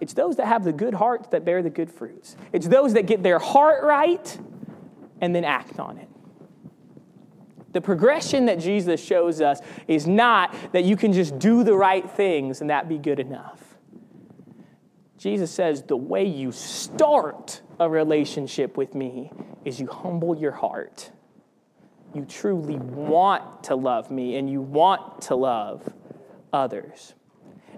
It's 0.00 0.14
those 0.14 0.36
that 0.36 0.46
have 0.46 0.64
the 0.64 0.72
good 0.72 0.94
hearts 0.94 1.28
that 1.30 1.44
bear 1.44 1.62
the 1.62 1.70
good 1.70 1.90
fruits. 1.90 2.36
It's 2.52 2.68
those 2.68 2.94
that 2.94 3.06
get 3.06 3.22
their 3.22 3.38
heart 3.38 3.82
right 3.82 4.38
and 5.20 5.34
then 5.34 5.44
act 5.44 5.78
on 5.78 5.98
it. 5.98 6.08
The 7.72 7.80
progression 7.80 8.46
that 8.46 8.58
Jesus 8.58 9.04
shows 9.04 9.40
us 9.40 9.60
is 9.86 10.06
not 10.06 10.54
that 10.72 10.84
you 10.84 10.96
can 10.96 11.12
just 11.12 11.38
do 11.38 11.62
the 11.62 11.74
right 11.74 12.08
things 12.08 12.60
and 12.60 12.70
that 12.70 12.88
be 12.88 12.98
good 12.98 13.20
enough. 13.20 13.69
Jesus 15.20 15.50
says 15.50 15.82
the 15.82 15.98
way 15.98 16.24
you 16.24 16.50
start 16.50 17.60
a 17.78 17.86
relationship 17.90 18.78
with 18.78 18.94
me 18.94 19.30
is 19.66 19.78
you 19.78 19.86
humble 19.86 20.34
your 20.34 20.52
heart. 20.52 21.10
You 22.14 22.24
truly 22.24 22.76
want 22.76 23.64
to 23.64 23.76
love 23.76 24.10
me 24.10 24.36
and 24.36 24.50
you 24.50 24.62
want 24.62 25.20
to 25.22 25.34
love 25.34 25.92
others. 26.54 27.12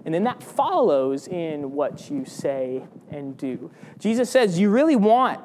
And 0.05 0.13
then 0.15 0.23
that 0.23 0.41
follows 0.41 1.27
in 1.27 1.73
what 1.73 2.09
you 2.09 2.23
say 2.23 2.83
and 3.11 3.35
do. 3.35 3.71
Jesus 3.99 4.29
says 4.29 4.57
you 4.57 4.69
really 4.69 4.95
want 4.95 5.41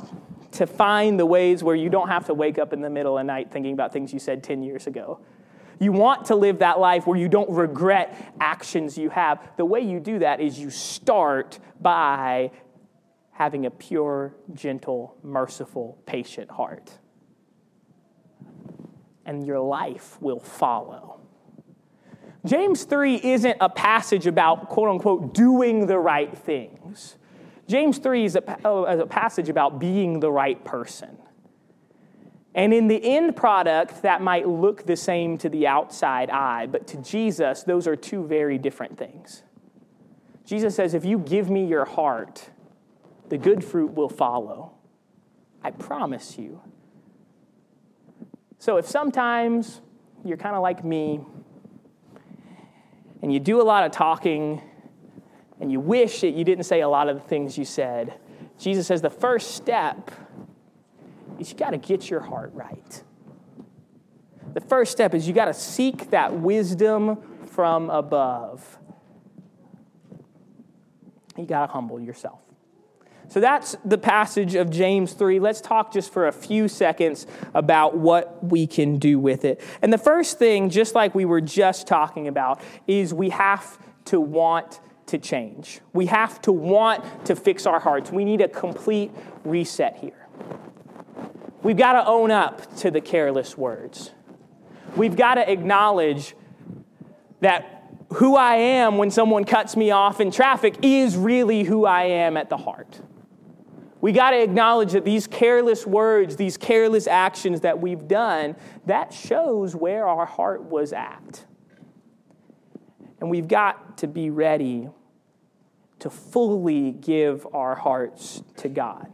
to 0.52 0.68
find 0.68 1.18
the 1.18 1.26
ways 1.26 1.64
where 1.64 1.74
you 1.74 1.90
don't 1.90 2.08
have 2.08 2.26
to 2.26 2.34
wake 2.34 2.60
up 2.60 2.72
in 2.72 2.80
the 2.80 2.90
middle 2.90 3.18
of 3.18 3.22
the 3.22 3.24
night 3.24 3.50
thinking 3.50 3.72
about 3.72 3.92
things 3.92 4.12
you 4.12 4.20
said 4.20 4.44
10 4.44 4.62
years 4.62 4.86
ago. 4.86 5.18
You 5.80 5.92
want 5.92 6.26
to 6.26 6.34
live 6.34 6.58
that 6.58 6.80
life 6.80 7.06
where 7.06 7.18
you 7.18 7.28
don't 7.28 7.50
regret 7.50 8.34
actions 8.40 8.98
you 8.98 9.10
have. 9.10 9.40
The 9.56 9.64
way 9.64 9.80
you 9.80 10.00
do 10.00 10.18
that 10.20 10.40
is 10.40 10.58
you 10.58 10.70
start 10.70 11.58
by 11.80 12.50
having 13.32 13.66
a 13.66 13.70
pure, 13.70 14.34
gentle, 14.52 15.16
merciful, 15.22 15.96
patient 16.06 16.50
heart. 16.50 16.90
And 19.24 19.46
your 19.46 19.60
life 19.60 20.20
will 20.20 20.40
follow. 20.40 21.20
James 22.44 22.84
3 22.84 23.20
isn't 23.22 23.56
a 23.60 23.68
passage 23.68 24.26
about, 24.26 24.68
quote 24.68 24.88
unquote, 24.88 25.34
doing 25.34 25.86
the 25.86 25.98
right 25.98 26.36
things. 26.36 27.16
James 27.68 27.98
3 27.98 28.24
is 28.24 28.36
a, 28.36 28.58
oh, 28.64 28.84
a 28.84 29.06
passage 29.06 29.48
about 29.48 29.78
being 29.78 30.20
the 30.20 30.32
right 30.32 30.64
person. 30.64 31.18
And 32.58 32.74
in 32.74 32.88
the 32.88 33.00
end 33.04 33.36
product, 33.36 34.02
that 34.02 34.20
might 34.20 34.48
look 34.48 34.84
the 34.84 34.96
same 34.96 35.38
to 35.38 35.48
the 35.48 35.68
outside 35.68 36.28
eye, 36.28 36.66
but 36.66 36.88
to 36.88 36.96
Jesus, 36.96 37.62
those 37.62 37.86
are 37.86 37.94
two 37.94 38.26
very 38.26 38.58
different 38.58 38.98
things. 38.98 39.44
Jesus 40.44 40.74
says, 40.74 40.92
If 40.92 41.04
you 41.04 41.20
give 41.20 41.50
me 41.50 41.64
your 41.64 41.84
heart, 41.84 42.50
the 43.28 43.38
good 43.38 43.62
fruit 43.62 43.94
will 43.94 44.08
follow. 44.08 44.72
I 45.62 45.70
promise 45.70 46.36
you. 46.36 46.60
So 48.58 48.76
if 48.76 48.88
sometimes 48.88 49.80
you're 50.24 50.36
kind 50.36 50.56
of 50.56 50.62
like 50.62 50.84
me, 50.84 51.20
and 53.22 53.32
you 53.32 53.38
do 53.38 53.62
a 53.62 53.62
lot 53.62 53.84
of 53.84 53.92
talking 53.92 54.60
and 55.60 55.70
you 55.70 55.78
wish 55.78 56.22
that 56.22 56.30
you 56.30 56.42
didn't 56.42 56.64
say 56.64 56.80
a 56.80 56.88
lot 56.88 57.08
of 57.08 57.22
the 57.22 57.28
things 57.28 57.56
you 57.56 57.64
said, 57.64 58.14
Jesus 58.58 58.88
says 58.88 59.00
the 59.00 59.10
first 59.10 59.54
step 59.54 60.10
is 61.38 61.50
you 61.50 61.56
got 61.56 61.70
to 61.70 61.78
get 61.78 62.10
your 62.10 62.20
heart 62.20 62.52
right. 62.54 63.02
The 64.54 64.60
first 64.60 64.92
step 64.92 65.14
is 65.14 65.28
you 65.28 65.34
got 65.34 65.46
to 65.46 65.54
seek 65.54 66.10
that 66.10 66.32
wisdom 66.32 67.46
from 67.46 67.90
above. 67.90 68.78
You 71.36 71.46
got 71.46 71.66
to 71.66 71.72
humble 71.72 72.00
yourself. 72.00 72.40
So 73.28 73.40
that's 73.40 73.76
the 73.84 73.98
passage 73.98 74.54
of 74.54 74.70
James 74.70 75.12
3. 75.12 75.38
Let's 75.38 75.60
talk 75.60 75.92
just 75.92 76.12
for 76.12 76.28
a 76.28 76.32
few 76.32 76.66
seconds 76.66 77.26
about 77.52 77.96
what 77.96 78.42
we 78.42 78.66
can 78.66 78.98
do 78.98 79.18
with 79.18 79.44
it. 79.44 79.60
And 79.82 79.92
the 79.92 79.98
first 79.98 80.38
thing, 80.38 80.70
just 80.70 80.94
like 80.94 81.14
we 81.14 81.26
were 81.26 81.42
just 81.42 81.86
talking 81.86 82.26
about, 82.26 82.62
is 82.86 83.12
we 83.12 83.28
have 83.28 83.78
to 84.06 84.18
want 84.18 84.80
to 85.06 85.18
change. 85.18 85.80
We 85.92 86.06
have 86.06 86.40
to 86.42 86.52
want 86.52 87.26
to 87.26 87.36
fix 87.36 87.66
our 87.66 87.80
hearts. 87.80 88.10
We 88.10 88.24
need 88.24 88.40
a 88.40 88.48
complete 88.48 89.10
reset 89.44 89.96
here. 89.96 90.27
We've 91.62 91.76
got 91.76 91.94
to 91.94 92.06
own 92.06 92.30
up 92.30 92.76
to 92.78 92.90
the 92.90 93.00
careless 93.00 93.56
words. 93.58 94.12
We've 94.96 95.16
got 95.16 95.34
to 95.34 95.50
acknowledge 95.50 96.34
that 97.40 97.78
who 98.14 98.36
I 98.36 98.54
am 98.54 98.96
when 98.96 99.10
someone 99.10 99.44
cuts 99.44 99.76
me 99.76 99.90
off 99.90 100.20
in 100.20 100.30
traffic 100.30 100.76
is 100.82 101.16
really 101.16 101.64
who 101.64 101.84
I 101.84 102.04
am 102.04 102.36
at 102.36 102.48
the 102.48 102.56
heart. 102.56 103.00
We 104.00 104.12
got 104.12 104.30
to 104.30 104.40
acknowledge 104.40 104.92
that 104.92 105.04
these 105.04 105.26
careless 105.26 105.84
words, 105.84 106.36
these 106.36 106.56
careless 106.56 107.06
actions 107.06 107.62
that 107.62 107.80
we've 107.80 108.06
done, 108.06 108.54
that 108.86 109.12
shows 109.12 109.74
where 109.74 110.06
our 110.06 110.24
heart 110.24 110.62
was 110.62 110.92
at. 110.92 111.44
And 113.20 113.28
we've 113.28 113.48
got 113.48 113.98
to 113.98 114.06
be 114.06 114.30
ready 114.30 114.88
to 115.98 116.10
fully 116.10 116.92
give 116.92 117.46
our 117.52 117.74
hearts 117.74 118.42
to 118.58 118.68
God. 118.68 119.10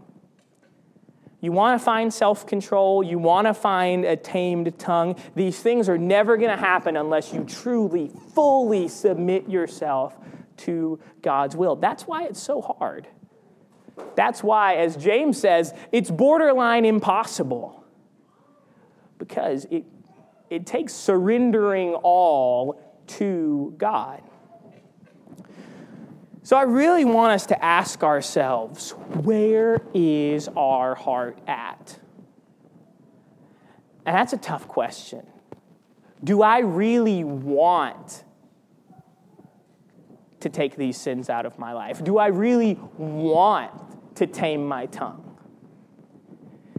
You 1.45 1.53
want 1.53 1.79
to 1.79 1.85
find 1.85 2.13
self 2.13 2.47
control. 2.47 3.03
You 3.03 3.19
want 3.19 3.47
to 3.47 3.53
find 3.53 4.07
a 4.07 4.17
tamed 4.17 4.79
tongue. 4.79 5.21
These 5.35 5.61
things 5.61 5.91
are 5.91 5.99
never 5.99 6.39
going 6.39 6.49
to 6.49 6.57
happen 6.57 6.97
unless 6.97 7.35
you 7.35 7.45
truly, 7.45 8.11
fully 8.35 8.89
submit 8.89 9.47
yourself 9.47 10.17
to 10.59 10.99
God's 11.21 11.55
will. 11.55 11.77
That's 11.77 12.07
why 12.07 12.25
it's 12.25 12.41
so 12.41 12.63
hard. 12.63 13.07
That's 14.17 14.43
why, 14.43 14.77
as 14.77 14.97
James 14.97 15.39
says, 15.39 15.75
it's 15.93 16.11
borderline 16.11 16.87
impossible. 16.87 17.85
Because 19.19 19.67
it, 19.67 19.85
it 20.49 20.65
takes 20.65 20.95
surrendering 20.95 21.93
all 21.93 22.81
to 23.19 23.75
God. 23.77 24.23
So 26.45 26.59
I 26.59 26.65
really 26.65 27.07
want 27.07 27.33
us 27.33 27.47
to 27.47 27.65
ask 27.65 28.05
ourselves 28.05 28.91
where 29.23 29.81
is 29.95 30.47
our 30.55 30.95
heart 30.95 31.39
at? 31.47 31.99
And 34.05 34.15
that's 34.15 34.35
a 34.35 34.37
tough 34.37 34.69
question. 34.69 35.27
Do 36.23 36.43
I 36.43 36.59
really 36.59 37.25
want 37.25 38.25
to 40.41 40.51
take 40.51 40.77
these 40.77 40.99
sins 40.99 41.31
out 41.31 41.47
of 41.47 41.59
my 41.59 41.73
life? 41.73 42.05
Do 42.05 42.19
I 42.19 42.27
really 42.27 42.75
want 42.99 43.73
to 44.17 44.27
tame 44.27 44.69
my 44.69 44.85
tongue? 44.85 45.39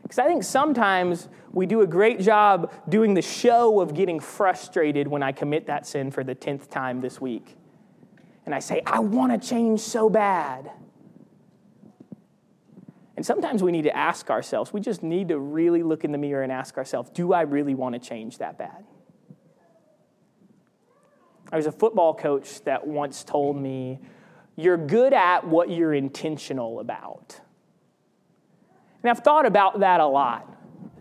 Because 0.04 0.20
I 0.20 0.28
think 0.28 0.44
sometimes 0.44 1.28
we 1.54 1.66
do 1.66 1.82
a 1.82 1.88
great 1.88 2.20
job 2.20 2.72
doing 2.88 3.16
the 3.16 3.24
show 3.24 3.80
of 3.80 3.96
getting 3.96 4.20
frustrated 4.20 5.08
when 5.08 5.24
I 5.24 5.32
commit 5.32 5.66
that 5.66 5.88
sin 5.88 6.12
for 6.12 6.24
the 6.24 6.36
10th 6.36 6.70
time 6.70 7.02
this 7.02 7.20
week 7.20 7.58
and 8.46 8.54
I 8.54 8.60
say, 8.60 8.82
I 8.86 9.00
want 9.00 9.40
to 9.40 9.48
change 9.48 9.80
so 9.80 10.10
bad. 10.10 10.72
And 13.16 13.26
sometimes 13.26 13.64
we 13.64 13.72
need 13.72 13.84
to 13.84 13.96
ask 13.96 14.30
ourselves, 14.30 14.74
we 14.74 14.82
just 14.82 15.02
need 15.02 15.30
to 15.30 15.40
really 15.40 15.84
look 15.84 16.04
in 16.04 16.12
the 16.12 16.18
mirror 16.18 16.44
and 16.44 16.52
ask 16.52 16.78
ourselves, 16.78 17.10
do 17.10 17.34
I 17.34 17.42
really 17.42 17.74
want 17.74 17.94
to 17.94 18.00
change 18.00 18.40
that 18.40 18.58
bad? 18.58 18.86
I 21.52 21.58
was 21.58 21.68
a 21.68 21.72
football 21.72 22.14
coach 22.14 22.62
that 22.64 22.86
once 22.86 23.24
told 23.24 23.56
me, 23.56 24.00
You're 24.56 24.78
good 24.78 25.14
at 25.14 25.48
what 25.48 25.70
you're 25.70 25.94
intentional 25.94 26.80
about. 26.80 27.40
And 29.04 29.10
I've 29.10 29.20
thought 29.20 29.46
about 29.46 29.80
that 29.80 30.00
a 30.00 30.06
lot. 30.06 30.52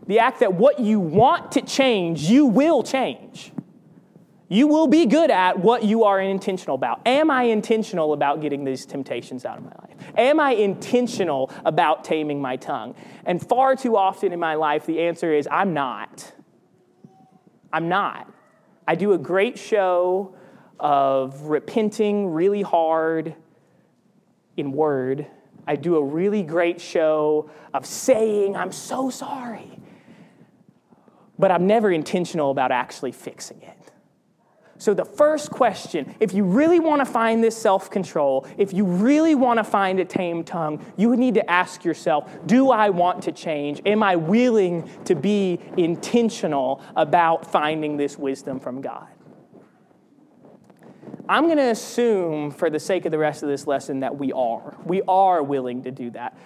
The 0.07 0.19
act 0.19 0.41
that 0.41 0.53
what 0.53 0.79
you 0.79 1.01
want 1.01 1.53
to 1.53 1.63
change, 1.63 2.23
you 2.23 2.47
will 2.47 2.83
change. 2.83 3.53
You 4.55 4.69
will 4.69 4.87
be 4.87 5.07
good 5.07 5.33
at 5.33 5.59
what 5.59 5.83
you 5.83 6.05
are 6.05 6.21
intentional 6.21 6.77
about. 6.77 7.01
Am 7.05 7.29
I 7.29 7.43
intentional 7.43 8.13
about 8.13 8.41
getting 8.41 8.63
these 8.63 8.87
temptations 8.87 9.45
out 9.45 9.59
of 9.59 9.65
my 9.65 9.73
life? 9.83 9.97
Am 10.17 10.39
I 10.39 10.53
intentional 10.53 11.51
about 11.65 12.05
taming 12.05 12.41
my 12.41 12.55
tongue? 12.55 12.95
And 13.27 13.45
far 13.45 13.75
too 13.75 13.97
often 13.97 14.33
in 14.33 14.39
my 14.39 14.55
life, 14.55 14.87
the 14.87 15.01
answer 15.01 15.35
is 15.35 15.49
I'm 15.51 15.75
not. 15.75 16.33
I'm 17.73 17.89
not. 17.89 18.33
I 18.87 18.95
do 18.95 19.13
a 19.13 19.19
great 19.19 19.59
show 19.59 20.37
of 20.79 21.43
repenting 21.47 22.29
really 22.29 22.63
hard 22.63 23.35
in 24.57 24.71
word. 24.71 25.27
I 25.67 25.75
do 25.75 25.97
a 25.97 26.05
really 26.05 26.45
great 26.45 26.81
show 26.81 27.51
of 27.73 27.87
saying, 27.87 28.55
I'm 28.55 28.71
so 28.71 29.11
sorry. 29.11 29.81
But 31.41 31.51
I'm 31.51 31.67
never 31.67 31.91
intentional 31.91 32.53
about 32.53 32.71
actually 32.71 33.11
fixing 33.11 33.61
it. 33.61 33.84
So, 34.85 34.93
the 34.93 35.07
first 35.07 35.49
question 35.49 36.15
if 36.21 36.35
you 36.35 36.45
really 36.45 36.79
want 36.79 37.01
to 37.01 37.11
find 37.11 37.43
this 37.43 37.57
self 37.57 37.91
control, 37.91 38.47
if 38.59 38.75
you 38.75 38.85
really 38.85 39.35
want 39.35 39.57
to 39.57 39.65
find 39.65 39.99
a 39.99 40.05
tame 40.05 40.45
tongue, 40.45 40.85
you 40.99 41.17
need 41.17 41.33
to 41.37 41.51
ask 41.51 41.87
yourself 41.87 42.31
Do 42.45 42.71
I 42.71 42.91
want 42.91 43.23
to 43.23 43.33
change? 43.33 43.81
Am 43.87 44.03
I 44.03 44.17
willing 44.17 44.91
to 45.07 45.15
be 45.15 45.59
intentional 45.79 46.83
about 46.97 47.51
finding 47.51 47.97
this 47.97 48.19
wisdom 48.19 48.61
from 48.61 48.83
God? 48.83 49.09
I'm 51.31 51.45
going 51.45 51.57
to 51.57 51.71
assume, 51.71 52.51
for 52.51 52.69
the 52.69 52.79
sake 52.79 53.07
of 53.07 53.11
the 53.11 53.17
rest 53.17 53.43
of 53.43 53.49
this 53.49 53.67
lesson, 53.67 54.01
that 54.01 54.19
we 54.19 54.33
are. 54.33 54.77
We 54.85 55.01
are 55.09 55.43
willing 55.43 55.85
to 55.85 55.91
do 55.91 56.11
that. 56.11 56.37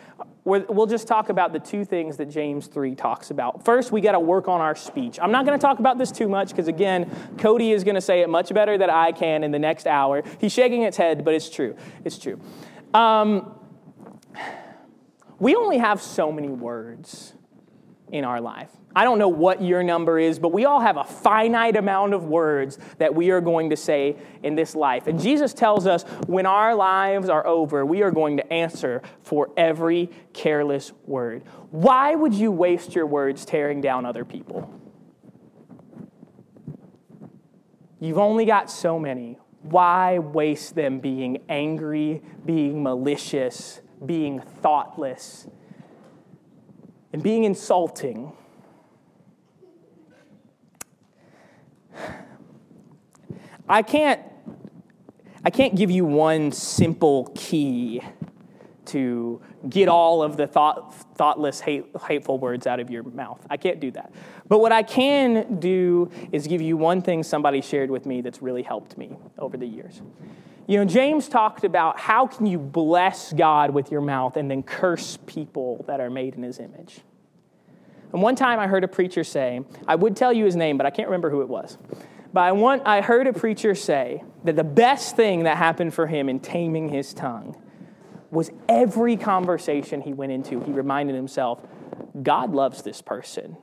We'll 0.48 0.86
just 0.86 1.06
talk 1.06 1.28
about 1.28 1.52
the 1.52 1.58
two 1.58 1.84
things 1.84 2.16
that 2.16 2.30
James 2.30 2.68
3 2.68 2.94
talks 2.94 3.30
about. 3.30 3.66
First, 3.66 3.92
we 3.92 4.00
got 4.00 4.12
to 4.12 4.20
work 4.20 4.48
on 4.48 4.62
our 4.62 4.74
speech. 4.74 5.18
I'm 5.20 5.30
not 5.30 5.44
going 5.44 5.58
to 5.58 5.62
talk 5.62 5.78
about 5.78 5.98
this 5.98 6.10
too 6.10 6.26
much 6.26 6.50
because, 6.50 6.68
again, 6.68 7.10
Cody 7.36 7.72
is 7.72 7.84
going 7.84 7.96
to 7.96 8.00
say 8.00 8.22
it 8.22 8.30
much 8.30 8.54
better 8.54 8.78
than 8.78 8.88
I 8.88 9.12
can 9.12 9.44
in 9.44 9.50
the 9.50 9.58
next 9.58 9.86
hour. 9.86 10.22
He's 10.40 10.52
shaking 10.52 10.82
his 10.82 10.96
head, 10.96 11.22
but 11.22 11.34
it's 11.34 11.50
true. 11.50 11.76
It's 12.02 12.18
true. 12.18 12.40
Um, 12.94 13.54
we 15.38 15.54
only 15.54 15.76
have 15.76 16.00
so 16.00 16.32
many 16.32 16.48
words 16.48 17.34
in 18.12 18.24
our 18.24 18.40
life. 18.40 18.70
I 18.96 19.04
don't 19.04 19.18
know 19.18 19.28
what 19.28 19.62
your 19.62 19.82
number 19.82 20.18
is, 20.18 20.38
but 20.38 20.52
we 20.52 20.64
all 20.64 20.80
have 20.80 20.96
a 20.96 21.04
finite 21.04 21.76
amount 21.76 22.14
of 22.14 22.24
words 22.24 22.78
that 22.98 23.14
we 23.14 23.30
are 23.30 23.40
going 23.40 23.70
to 23.70 23.76
say 23.76 24.16
in 24.42 24.54
this 24.54 24.74
life. 24.74 25.06
And 25.06 25.20
Jesus 25.20 25.54
tells 25.54 25.86
us 25.86 26.02
when 26.26 26.46
our 26.46 26.74
lives 26.74 27.28
are 27.28 27.46
over, 27.46 27.84
we 27.86 28.02
are 28.02 28.10
going 28.10 28.38
to 28.38 28.52
answer 28.52 29.02
for 29.22 29.50
every 29.56 30.10
careless 30.32 30.92
word. 31.06 31.44
Why 31.70 32.14
would 32.14 32.34
you 32.34 32.50
waste 32.50 32.94
your 32.94 33.06
words 33.06 33.44
tearing 33.44 33.80
down 33.80 34.04
other 34.04 34.24
people? 34.24 34.72
You've 38.00 38.18
only 38.18 38.46
got 38.46 38.70
so 38.70 38.98
many. 38.98 39.38
Why 39.62 40.18
waste 40.18 40.74
them 40.74 41.00
being 41.00 41.42
angry, 41.48 42.22
being 42.44 42.82
malicious, 42.82 43.80
being 44.04 44.40
thoughtless, 44.40 45.46
and 47.12 47.22
being 47.22 47.44
insulting? 47.44 48.32
I 53.68 53.82
can't, 53.82 54.20
I 55.44 55.50
can't 55.50 55.74
give 55.74 55.90
you 55.90 56.04
one 56.04 56.52
simple 56.52 57.30
key 57.34 58.00
to 58.86 59.42
get 59.68 59.88
all 59.88 60.22
of 60.22 60.38
the 60.38 60.46
thought, 60.46 60.94
thoughtless, 61.16 61.60
hate, 61.60 61.84
hateful 62.06 62.38
words 62.38 62.66
out 62.66 62.80
of 62.80 62.90
your 62.90 63.02
mouth. 63.02 63.44
I 63.50 63.58
can't 63.58 63.80
do 63.80 63.90
that. 63.90 64.12
But 64.48 64.60
what 64.60 64.72
I 64.72 64.82
can 64.82 65.60
do 65.60 66.10
is 66.32 66.46
give 66.46 66.62
you 66.62 66.78
one 66.78 67.02
thing 67.02 67.22
somebody 67.22 67.60
shared 67.60 67.90
with 67.90 68.06
me 68.06 68.22
that's 68.22 68.40
really 68.40 68.62
helped 68.62 68.96
me 68.96 69.16
over 69.38 69.58
the 69.58 69.66
years. 69.66 70.00
You 70.68 70.76
know, 70.76 70.84
James 70.84 71.30
talked 71.30 71.64
about 71.64 71.98
how 71.98 72.26
can 72.26 72.44
you 72.44 72.58
bless 72.58 73.32
God 73.32 73.70
with 73.70 73.90
your 73.90 74.02
mouth 74.02 74.36
and 74.36 74.50
then 74.50 74.62
curse 74.62 75.18
people 75.24 75.82
that 75.88 75.98
are 75.98 76.10
made 76.10 76.34
in 76.34 76.42
his 76.42 76.58
image. 76.58 77.00
And 78.12 78.20
one 78.20 78.36
time 78.36 78.60
I 78.60 78.66
heard 78.66 78.84
a 78.84 78.88
preacher 78.88 79.24
say, 79.24 79.62
I 79.86 79.94
would 79.94 80.14
tell 80.14 80.30
you 80.30 80.44
his 80.44 80.56
name, 80.56 80.76
but 80.76 80.84
I 80.84 80.90
can't 80.90 81.08
remember 81.08 81.30
who 81.30 81.40
it 81.40 81.48
was. 81.48 81.78
But 82.34 82.42
I, 82.42 82.52
want, 82.52 82.86
I 82.86 83.00
heard 83.00 83.26
a 83.26 83.32
preacher 83.32 83.74
say 83.74 84.22
that 84.44 84.56
the 84.56 84.64
best 84.64 85.16
thing 85.16 85.44
that 85.44 85.56
happened 85.56 85.94
for 85.94 86.06
him 86.06 86.28
in 86.28 86.38
taming 86.38 86.90
his 86.90 87.14
tongue 87.14 87.56
was 88.30 88.50
every 88.68 89.16
conversation 89.16 90.02
he 90.02 90.12
went 90.12 90.32
into, 90.32 90.60
he 90.60 90.72
reminded 90.72 91.16
himself, 91.16 91.62
God 92.22 92.52
loves 92.52 92.82
this 92.82 93.00
person. 93.00 93.56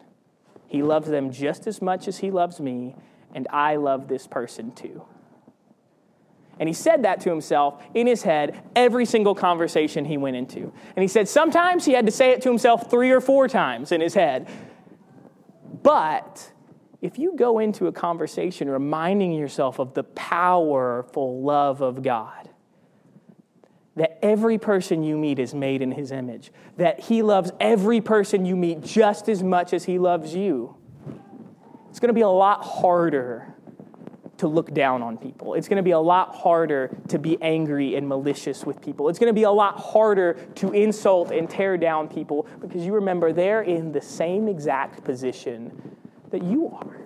He 0.65 0.81
loves 0.81 1.07
them 1.07 1.31
just 1.31 1.67
as 1.67 1.83
much 1.83 2.07
as 2.07 2.17
he 2.17 2.31
loves 2.31 2.59
me, 2.59 2.95
and 3.35 3.47
I 3.51 3.75
love 3.75 4.07
this 4.07 4.25
person 4.25 4.71
too. 4.71 5.05
And 6.59 6.69
he 6.69 6.73
said 6.73 7.03
that 7.03 7.19
to 7.21 7.29
himself 7.29 7.83
in 7.93 8.07
his 8.07 8.23
head 8.23 8.61
every 8.75 9.05
single 9.05 9.35
conversation 9.35 10.05
he 10.05 10.17
went 10.17 10.35
into. 10.35 10.71
And 10.95 11.01
he 11.01 11.07
said 11.07 11.27
sometimes 11.27 11.85
he 11.85 11.93
had 11.93 12.05
to 12.05 12.11
say 12.11 12.31
it 12.31 12.41
to 12.43 12.49
himself 12.49 12.89
three 12.89 13.11
or 13.11 13.21
four 13.21 13.47
times 13.47 13.91
in 13.91 14.01
his 14.01 14.13
head. 14.13 14.47
But 15.83 16.51
if 17.01 17.19
you 17.19 17.35
go 17.35 17.59
into 17.59 17.87
a 17.87 17.91
conversation 17.91 18.69
reminding 18.69 19.33
yourself 19.33 19.79
of 19.79 19.93
the 19.93 20.03
powerful 20.03 21.41
love 21.41 21.81
of 21.81 22.01
God, 22.01 22.49
that 23.95 24.19
every 24.21 24.57
person 24.57 25.03
you 25.03 25.17
meet 25.17 25.39
is 25.39 25.53
made 25.53 25.81
in 25.81 25.91
his 25.91 26.11
image, 26.11 26.51
that 26.77 26.99
he 26.99 27.21
loves 27.21 27.51
every 27.59 28.01
person 28.01 28.45
you 28.45 28.55
meet 28.55 28.81
just 28.81 29.29
as 29.29 29.43
much 29.43 29.73
as 29.73 29.85
he 29.85 29.99
loves 29.99 30.35
you, 30.35 30.75
it's 31.89 31.99
going 31.99 32.09
to 32.09 32.13
be 32.13 32.21
a 32.21 32.27
lot 32.27 32.63
harder 32.63 33.54
to 34.37 34.47
look 34.47 34.73
down 34.73 35.01
on 35.01 35.17
people. 35.17 35.53
It's 35.53 35.67
going 35.67 35.77
to 35.77 35.83
be 35.83 35.91
a 35.91 35.99
lot 35.99 36.35
harder 36.35 36.95
to 37.07 37.17
be 37.17 37.41
angry 37.41 37.95
and 37.95 38.07
malicious 38.07 38.65
with 38.65 38.81
people. 38.81 39.07
It's 39.09 39.19
going 39.19 39.29
to 39.29 39.33
be 39.33 39.43
a 39.43 39.51
lot 39.51 39.79
harder 39.79 40.33
to 40.55 40.71
insult 40.73 41.31
and 41.31 41.49
tear 41.49 41.77
down 41.77 42.07
people 42.07 42.47
because 42.59 42.85
you 42.85 42.93
remember 42.93 43.31
they're 43.31 43.61
in 43.61 43.91
the 43.91 44.01
same 44.01 44.47
exact 44.47 45.03
position 45.03 45.97
that 46.31 46.43
you 46.43 46.69
are. 46.69 46.97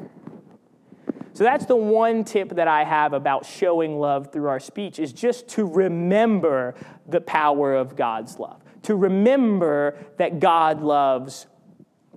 So 1.33 1.43
that's 1.43 1.65
the 1.65 1.75
one 1.75 2.25
tip 2.25 2.55
that 2.55 2.67
I 2.67 2.83
have 2.83 3.13
about 3.13 3.45
showing 3.45 3.97
love 3.97 4.33
through 4.33 4.49
our 4.49 4.59
speech 4.59 4.99
is 4.99 5.13
just 5.13 5.47
to 5.49 5.65
remember 5.65 6.75
the 7.07 7.21
power 7.21 7.75
of 7.75 7.95
God's 7.95 8.39
love. 8.39 8.61
To 8.83 8.95
remember 8.95 9.97
that 10.17 10.39
God 10.39 10.81
loves 10.81 11.47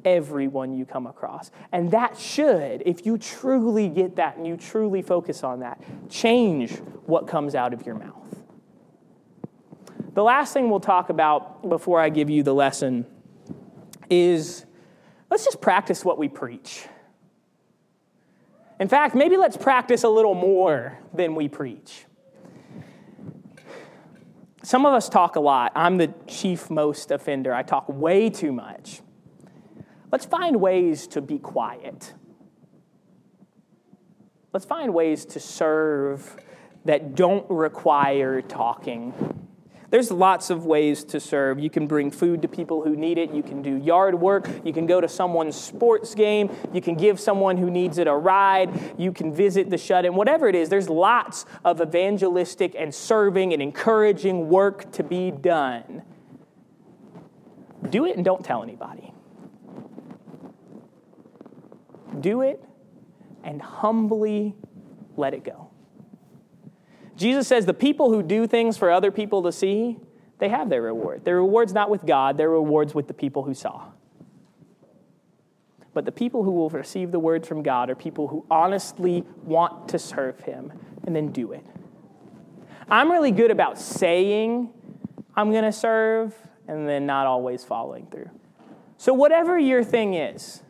everyone 0.05 0.73
you 0.73 0.85
come 0.85 1.07
across. 1.07 1.51
And 1.73 1.91
that 1.93 2.19
should, 2.19 2.83
if 2.87 3.07
you 3.07 3.19
truly 3.19 3.89
get 3.89 4.17
that 4.17 4.37
and 4.37 4.47
you 4.47 4.57
truly 4.57 5.03
focus 5.03 5.43
on 5.45 5.61
that, 5.61 5.83
change 6.09 6.79
what 7.07 7.27
comes 7.27 7.55
out 7.55 7.73
of 7.73 7.87
your 7.87 7.95
mouth. 7.95 8.43
The 10.15 10.23
last 10.23 10.53
thing 10.53 10.69
we'll 10.69 10.81
talk 10.81 11.09
about 11.09 11.69
before 11.69 12.01
I 12.01 12.11
give 12.11 12.29
you 12.29 12.43
the 12.43 12.55
lesson 12.55 13.07
is 14.11 14.67
let's 15.31 15.45
just 15.45 15.61
practice 15.61 16.05
what 16.05 16.19
we 16.19 16.29
preach. 16.29 16.87
In 18.79 18.89
fact, 18.89 19.15
maybe 19.15 19.37
let's 19.37 19.57
practice 19.57 20.03
a 20.03 20.09
little 20.09 20.35
more 20.35 20.99
than 21.15 21.35
we 21.35 21.49
preach. 21.49 22.05
Some 24.65 24.87
of 24.87 24.93
us 24.95 25.09
talk 25.09 25.37
a 25.37 25.41
lot. 25.41 25.73
I'm 25.75 25.97
the 25.97 26.13
chief 26.27 26.71
most 26.71 27.11
offender. 27.11 27.55
I 27.55 27.63
talk 27.63 27.89
way 27.89 28.31
too 28.31 28.53
much. 28.53 29.01
Let's 30.13 30.27
find 30.27 30.61
ways 30.61 31.07
to 31.09 31.23
be 31.23 31.39
quiet. 31.39 32.13
Let's 34.53 34.67
find 34.67 34.93
ways 34.93 35.25
to 35.25 35.41
serve 35.41 36.37
that 36.85 37.15
don't 37.15 37.49
require 37.49 38.43
talking. 38.43 39.15
There's 39.89 40.11
lots 40.11 40.51
of 40.51 40.67
ways 40.67 41.05
to 41.05 41.21
serve. 41.21 41.61
You 41.61 41.71
can 41.71 41.87
bring 41.87 42.11
food 42.11 42.43
to 42.43 42.49
people 42.49 42.83
who 42.83 42.95
need 42.95 43.17
it. 43.17 43.33
You 43.33 43.43
can 43.43 43.63
do 43.63 43.77
yard 43.77 44.15
work. 44.15 44.49
You 44.65 44.73
can 44.73 44.87
go 44.87 45.01
to 45.01 45.09
someone's 45.09 45.57
sports 45.57 46.15
game. 46.15 46.51
You 46.73 46.83
can 46.83 46.95
give 46.95 47.19
someone 47.19 47.57
who 47.57 47.71
needs 47.71 47.99
it 47.99 48.07
a 48.07 48.15
ride. 48.15 48.95
You 48.99 49.13
can 49.13 49.35
visit 49.35 49.71
the 49.71 49.79
shut 49.79 50.05
in. 50.05 50.15
Whatever 50.15 50.49
it 50.49 50.55
is, 50.55 50.69
there's 50.69 50.89
lots 50.91 51.47
of 51.65 51.81
evangelistic 51.81 52.75
and 52.79 52.95
serving 52.95 53.53
and 53.53 53.63
encouraging 53.63 54.49
work 54.49 54.93
to 54.93 55.03
be 55.03 55.31
done. 55.31 56.03
Do 57.89 58.07
it 58.07 58.17
and 58.17 58.25
don't 58.25 58.45
tell 58.45 58.63
anybody. 58.63 59.12
Do 62.21 62.43
it 62.43 62.63
and 63.45 63.61
humbly 63.61 64.55
let 65.17 65.35
it 65.35 65.45
go. 65.45 65.69
Jesus 67.17 67.47
says 67.47 67.67
the 67.67 67.75
people 67.75 68.13
who 68.13 68.23
do 68.23 68.47
things 68.47 68.77
for 68.77 68.91
other 68.91 69.11
people 69.11 69.43
to 69.43 69.53
see, 69.53 69.99
they 70.39 70.49
have 70.49 70.69
their 70.69 70.83
reward. 70.83 71.25
Their 71.25 71.37
reward's 71.37 71.73
not 71.73 71.91
with 71.91 72.07
God, 72.07 72.37
their 72.37 72.51
reward's 72.51 72.95
with 72.95 73.07
the 73.07 73.15
people 73.15 73.43
who 73.43 73.55
saw. 73.55 73.89
But 75.95 76.05
the 76.05 76.13
people 76.13 76.43
who 76.43 76.53
will 76.53 76.71
receive 76.71 77.13
the 77.13 77.19
word 77.19 77.47
from 77.47 77.63
God 77.63 77.91
are 77.91 77.95
people 77.95 78.29
who 78.29 78.47
honestly 78.51 79.25
want 79.45 79.89
to 79.91 79.99
serve 79.99 80.41
Him 80.41 80.73
and 81.05 81.15
then 81.15 81.33
do 81.33 81.53
it. 81.53 81.65
I'm 82.89 83.11
really 83.11 83.31
good 83.31 83.51
about 83.51 83.79
saying 83.79 84.71
I'm 85.37 85.51
going 85.51 85.65
to 85.65 85.73
serve 85.73 86.35
and 86.67 86.89
then 86.89 87.07
not 87.07 87.27
always 87.27 87.63
following 87.63 88.07
through. 88.07 88.31
So, 88.97 89.13
whatever 89.13 89.59
your 89.59 89.85
thing 89.85 90.15
is, 90.15 90.63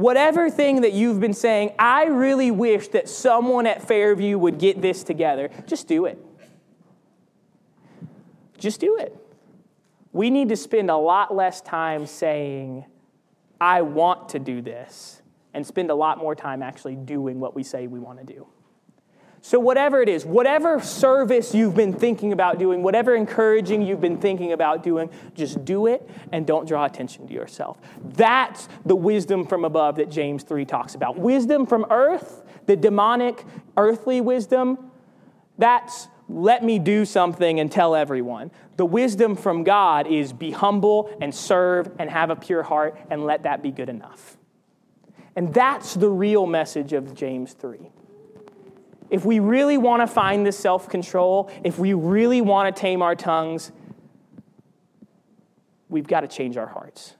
whatever 0.00 0.50
thing 0.50 0.80
that 0.80 0.92
you've 0.92 1.20
been 1.20 1.34
saying, 1.34 1.72
I 1.78 2.04
really 2.06 2.50
wish 2.50 2.88
that 2.88 3.08
someone 3.08 3.66
at 3.66 3.86
Fairview 3.86 4.38
would 4.38 4.58
get 4.58 4.80
this 4.80 5.04
together, 5.04 5.50
just 5.66 5.86
do 5.86 6.06
it. 6.06 6.18
Just 8.58 8.80
do 8.80 8.96
it. 8.98 9.16
We 10.12 10.30
need 10.30 10.48
to 10.48 10.56
spend 10.56 10.90
a 10.90 10.96
lot 10.96 11.34
less 11.34 11.60
time 11.60 12.06
saying, 12.06 12.84
I 13.60 13.82
want 13.82 14.30
to 14.30 14.38
do 14.38 14.60
this, 14.60 15.22
and 15.54 15.66
spend 15.66 15.90
a 15.90 15.94
lot 15.94 16.18
more 16.18 16.34
time 16.34 16.62
actually 16.62 16.96
doing 16.96 17.38
what 17.38 17.54
we 17.54 17.62
say 17.62 17.86
we 17.86 18.00
want 18.00 18.18
to 18.18 18.24
do. 18.24 18.46
So, 19.42 19.58
whatever 19.58 20.02
it 20.02 20.08
is, 20.08 20.26
whatever 20.26 20.80
service 20.80 21.54
you've 21.54 21.74
been 21.74 21.94
thinking 21.94 22.32
about 22.32 22.58
doing, 22.58 22.82
whatever 22.82 23.14
encouraging 23.14 23.80
you've 23.80 24.00
been 24.00 24.18
thinking 24.18 24.52
about 24.52 24.82
doing, 24.82 25.08
just 25.34 25.64
do 25.64 25.86
it 25.86 26.06
and 26.30 26.46
don't 26.46 26.68
draw 26.68 26.84
attention 26.84 27.26
to 27.26 27.32
yourself. 27.32 27.78
That's 28.04 28.68
the 28.84 28.96
wisdom 28.96 29.46
from 29.46 29.64
above 29.64 29.96
that 29.96 30.10
James 30.10 30.42
3 30.42 30.66
talks 30.66 30.94
about. 30.94 31.18
Wisdom 31.18 31.64
from 31.64 31.86
earth, 31.88 32.42
the 32.66 32.76
demonic 32.76 33.44
earthly 33.78 34.20
wisdom, 34.20 34.90
that's 35.56 36.08
let 36.28 36.62
me 36.62 36.78
do 36.78 37.04
something 37.04 37.58
and 37.60 37.72
tell 37.72 37.96
everyone. 37.96 38.50
The 38.76 38.86
wisdom 38.86 39.36
from 39.36 39.64
God 39.64 40.06
is 40.06 40.32
be 40.32 40.50
humble 40.50 41.10
and 41.20 41.34
serve 41.34 41.90
and 41.98 42.08
have 42.08 42.30
a 42.30 42.36
pure 42.36 42.62
heart 42.62 42.96
and 43.10 43.24
let 43.24 43.42
that 43.44 43.62
be 43.62 43.70
good 43.70 43.88
enough. 43.88 44.36
And 45.34 45.52
that's 45.52 45.94
the 45.94 46.08
real 46.08 46.46
message 46.46 46.92
of 46.92 47.14
James 47.14 47.54
3 47.54 47.90
if 49.10 49.24
we 49.24 49.40
really 49.40 49.76
want 49.76 50.02
to 50.02 50.06
find 50.06 50.46
this 50.46 50.58
self 50.58 50.88
control, 50.88 51.50
if 51.64 51.78
we 51.78 51.92
really 51.94 52.40
want 52.40 52.74
to 52.74 52.80
tame 52.80 53.02
our 53.02 53.16
tongues, 53.16 53.72
we've 55.88 56.06
got 56.06 56.20
to 56.20 56.28
change 56.28 56.56
our 56.56 56.68
hearts. 56.68 57.16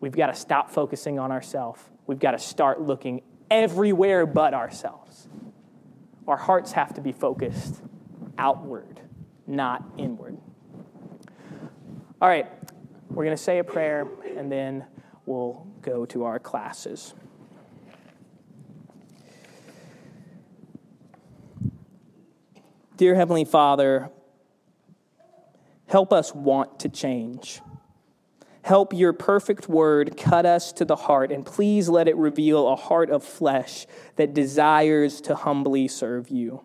We've 0.00 0.16
got 0.16 0.28
to 0.28 0.34
stop 0.34 0.70
focusing 0.70 1.18
on 1.18 1.30
ourselves. 1.30 1.80
We've 2.06 2.18
got 2.18 2.32
to 2.32 2.38
start 2.38 2.80
looking 2.80 3.22
everywhere 3.50 4.26
but 4.26 4.54
ourselves. 4.54 5.28
Our 6.26 6.36
hearts 6.36 6.72
have 6.72 6.94
to 6.94 7.00
be 7.00 7.12
focused 7.12 7.82
outward, 8.38 9.00
not 9.46 9.84
inward. 9.98 10.38
All 12.20 12.28
right, 12.28 12.46
we're 13.10 13.24
going 13.24 13.36
to 13.36 13.42
say 13.42 13.58
a 13.58 13.64
prayer 13.64 14.06
and 14.36 14.50
then 14.50 14.84
we'll 15.26 15.66
go 15.82 16.06
to 16.06 16.24
our 16.24 16.38
classes. 16.38 17.14
Dear 22.98 23.14
Heavenly 23.14 23.44
Father, 23.44 24.10
help 25.86 26.12
us 26.12 26.34
want 26.34 26.80
to 26.80 26.88
change. 26.88 27.60
Help 28.62 28.92
your 28.92 29.12
perfect 29.12 29.68
word 29.68 30.16
cut 30.16 30.44
us 30.44 30.72
to 30.72 30.84
the 30.84 30.96
heart, 30.96 31.30
and 31.30 31.46
please 31.46 31.88
let 31.88 32.08
it 32.08 32.16
reveal 32.16 32.66
a 32.66 32.74
heart 32.74 33.10
of 33.10 33.22
flesh 33.22 33.86
that 34.16 34.34
desires 34.34 35.20
to 35.20 35.36
humbly 35.36 35.86
serve 35.86 36.28
you. 36.28 36.64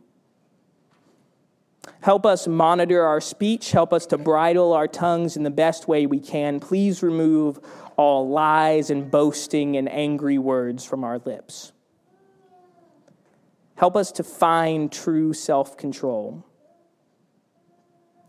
Help 2.01 2.25
us 2.25 2.47
monitor 2.47 3.03
our 3.03 3.21
speech. 3.21 3.71
Help 3.71 3.93
us 3.93 4.07
to 4.07 4.17
bridle 4.17 4.73
our 4.73 4.87
tongues 4.87 5.37
in 5.37 5.43
the 5.43 5.51
best 5.51 5.87
way 5.87 6.07
we 6.07 6.19
can. 6.19 6.59
Please 6.59 7.03
remove 7.03 7.59
all 7.95 8.27
lies 8.27 8.89
and 8.89 9.11
boasting 9.11 9.77
and 9.77 9.87
angry 9.87 10.39
words 10.39 10.83
from 10.83 11.03
our 11.03 11.19
lips. 11.19 11.73
Help 13.75 13.95
us 13.95 14.11
to 14.13 14.23
find 14.23 14.91
true 14.91 15.33
self 15.33 15.77
control. 15.77 16.45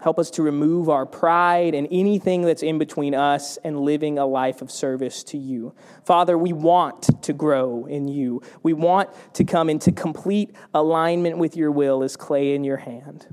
Help 0.01 0.19
us 0.19 0.31
to 0.33 0.43
remove 0.43 0.91
our 0.91 1.07
pride 1.07 1.75
and 1.75 1.89
anything 1.91 2.43
that's 2.43 2.63
in 2.63 2.79
between 2.79 3.15
us 3.15 3.57
and 3.65 3.81
living 3.81 4.19
a 4.19 4.27
life 4.27 4.61
of 4.61 4.71
service 4.71 5.25
to 5.25 5.39
you. 5.39 5.75
Father, 6.05 6.37
we 6.37 6.53
want 6.53 7.23
to 7.23 7.33
grow 7.33 7.87
in 7.87 8.07
you. 8.07 8.43
We 8.63 8.75
want 8.75 9.09
to 9.35 9.45
come 9.45 9.71
into 9.71 9.93
complete 9.93 10.55
alignment 10.75 11.39
with 11.39 11.57
your 11.57 11.71
will 11.71 12.03
as 12.03 12.17
clay 12.17 12.55
in 12.55 12.65
your 12.65 12.77
hand. 12.77 13.27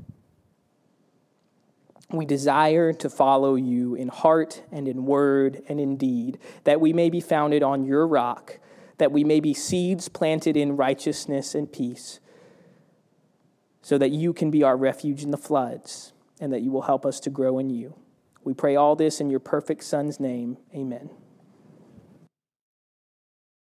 We 2.09 2.25
desire 2.25 2.93
to 2.93 3.09
follow 3.09 3.55
you 3.55 3.95
in 3.95 4.07
heart 4.07 4.63
and 4.71 4.87
in 4.87 5.05
word 5.05 5.63
and 5.67 5.77
in 5.77 5.97
deed, 5.97 6.39
that 6.63 6.79
we 6.79 6.93
may 6.93 7.09
be 7.09 7.19
founded 7.19 7.63
on 7.63 7.83
your 7.83 8.07
rock 8.07 8.59
that 9.01 9.11
we 9.11 9.23
may 9.23 9.39
be 9.39 9.51
seeds 9.51 10.07
planted 10.07 10.55
in 10.55 10.77
righteousness 10.77 11.55
and 11.55 11.73
peace, 11.73 12.19
so 13.81 13.97
that 13.97 14.11
you 14.11 14.31
can 14.31 14.51
be 14.51 14.61
our 14.61 14.77
refuge 14.77 15.23
in 15.23 15.31
the 15.31 15.37
floods, 15.37 16.13
and 16.39 16.53
that 16.53 16.61
you 16.61 16.69
will 16.69 16.83
help 16.83 17.03
us 17.03 17.19
to 17.19 17.31
grow 17.31 17.57
in 17.57 17.71
you. 17.71 17.95
We 18.43 18.53
pray 18.53 18.75
all 18.75 18.95
this 18.95 19.19
in 19.19 19.31
your 19.31 19.39
perfect 19.39 19.83
Son's 19.85 20.19
name. 20.19 20.57
Amen. 20.75 21.09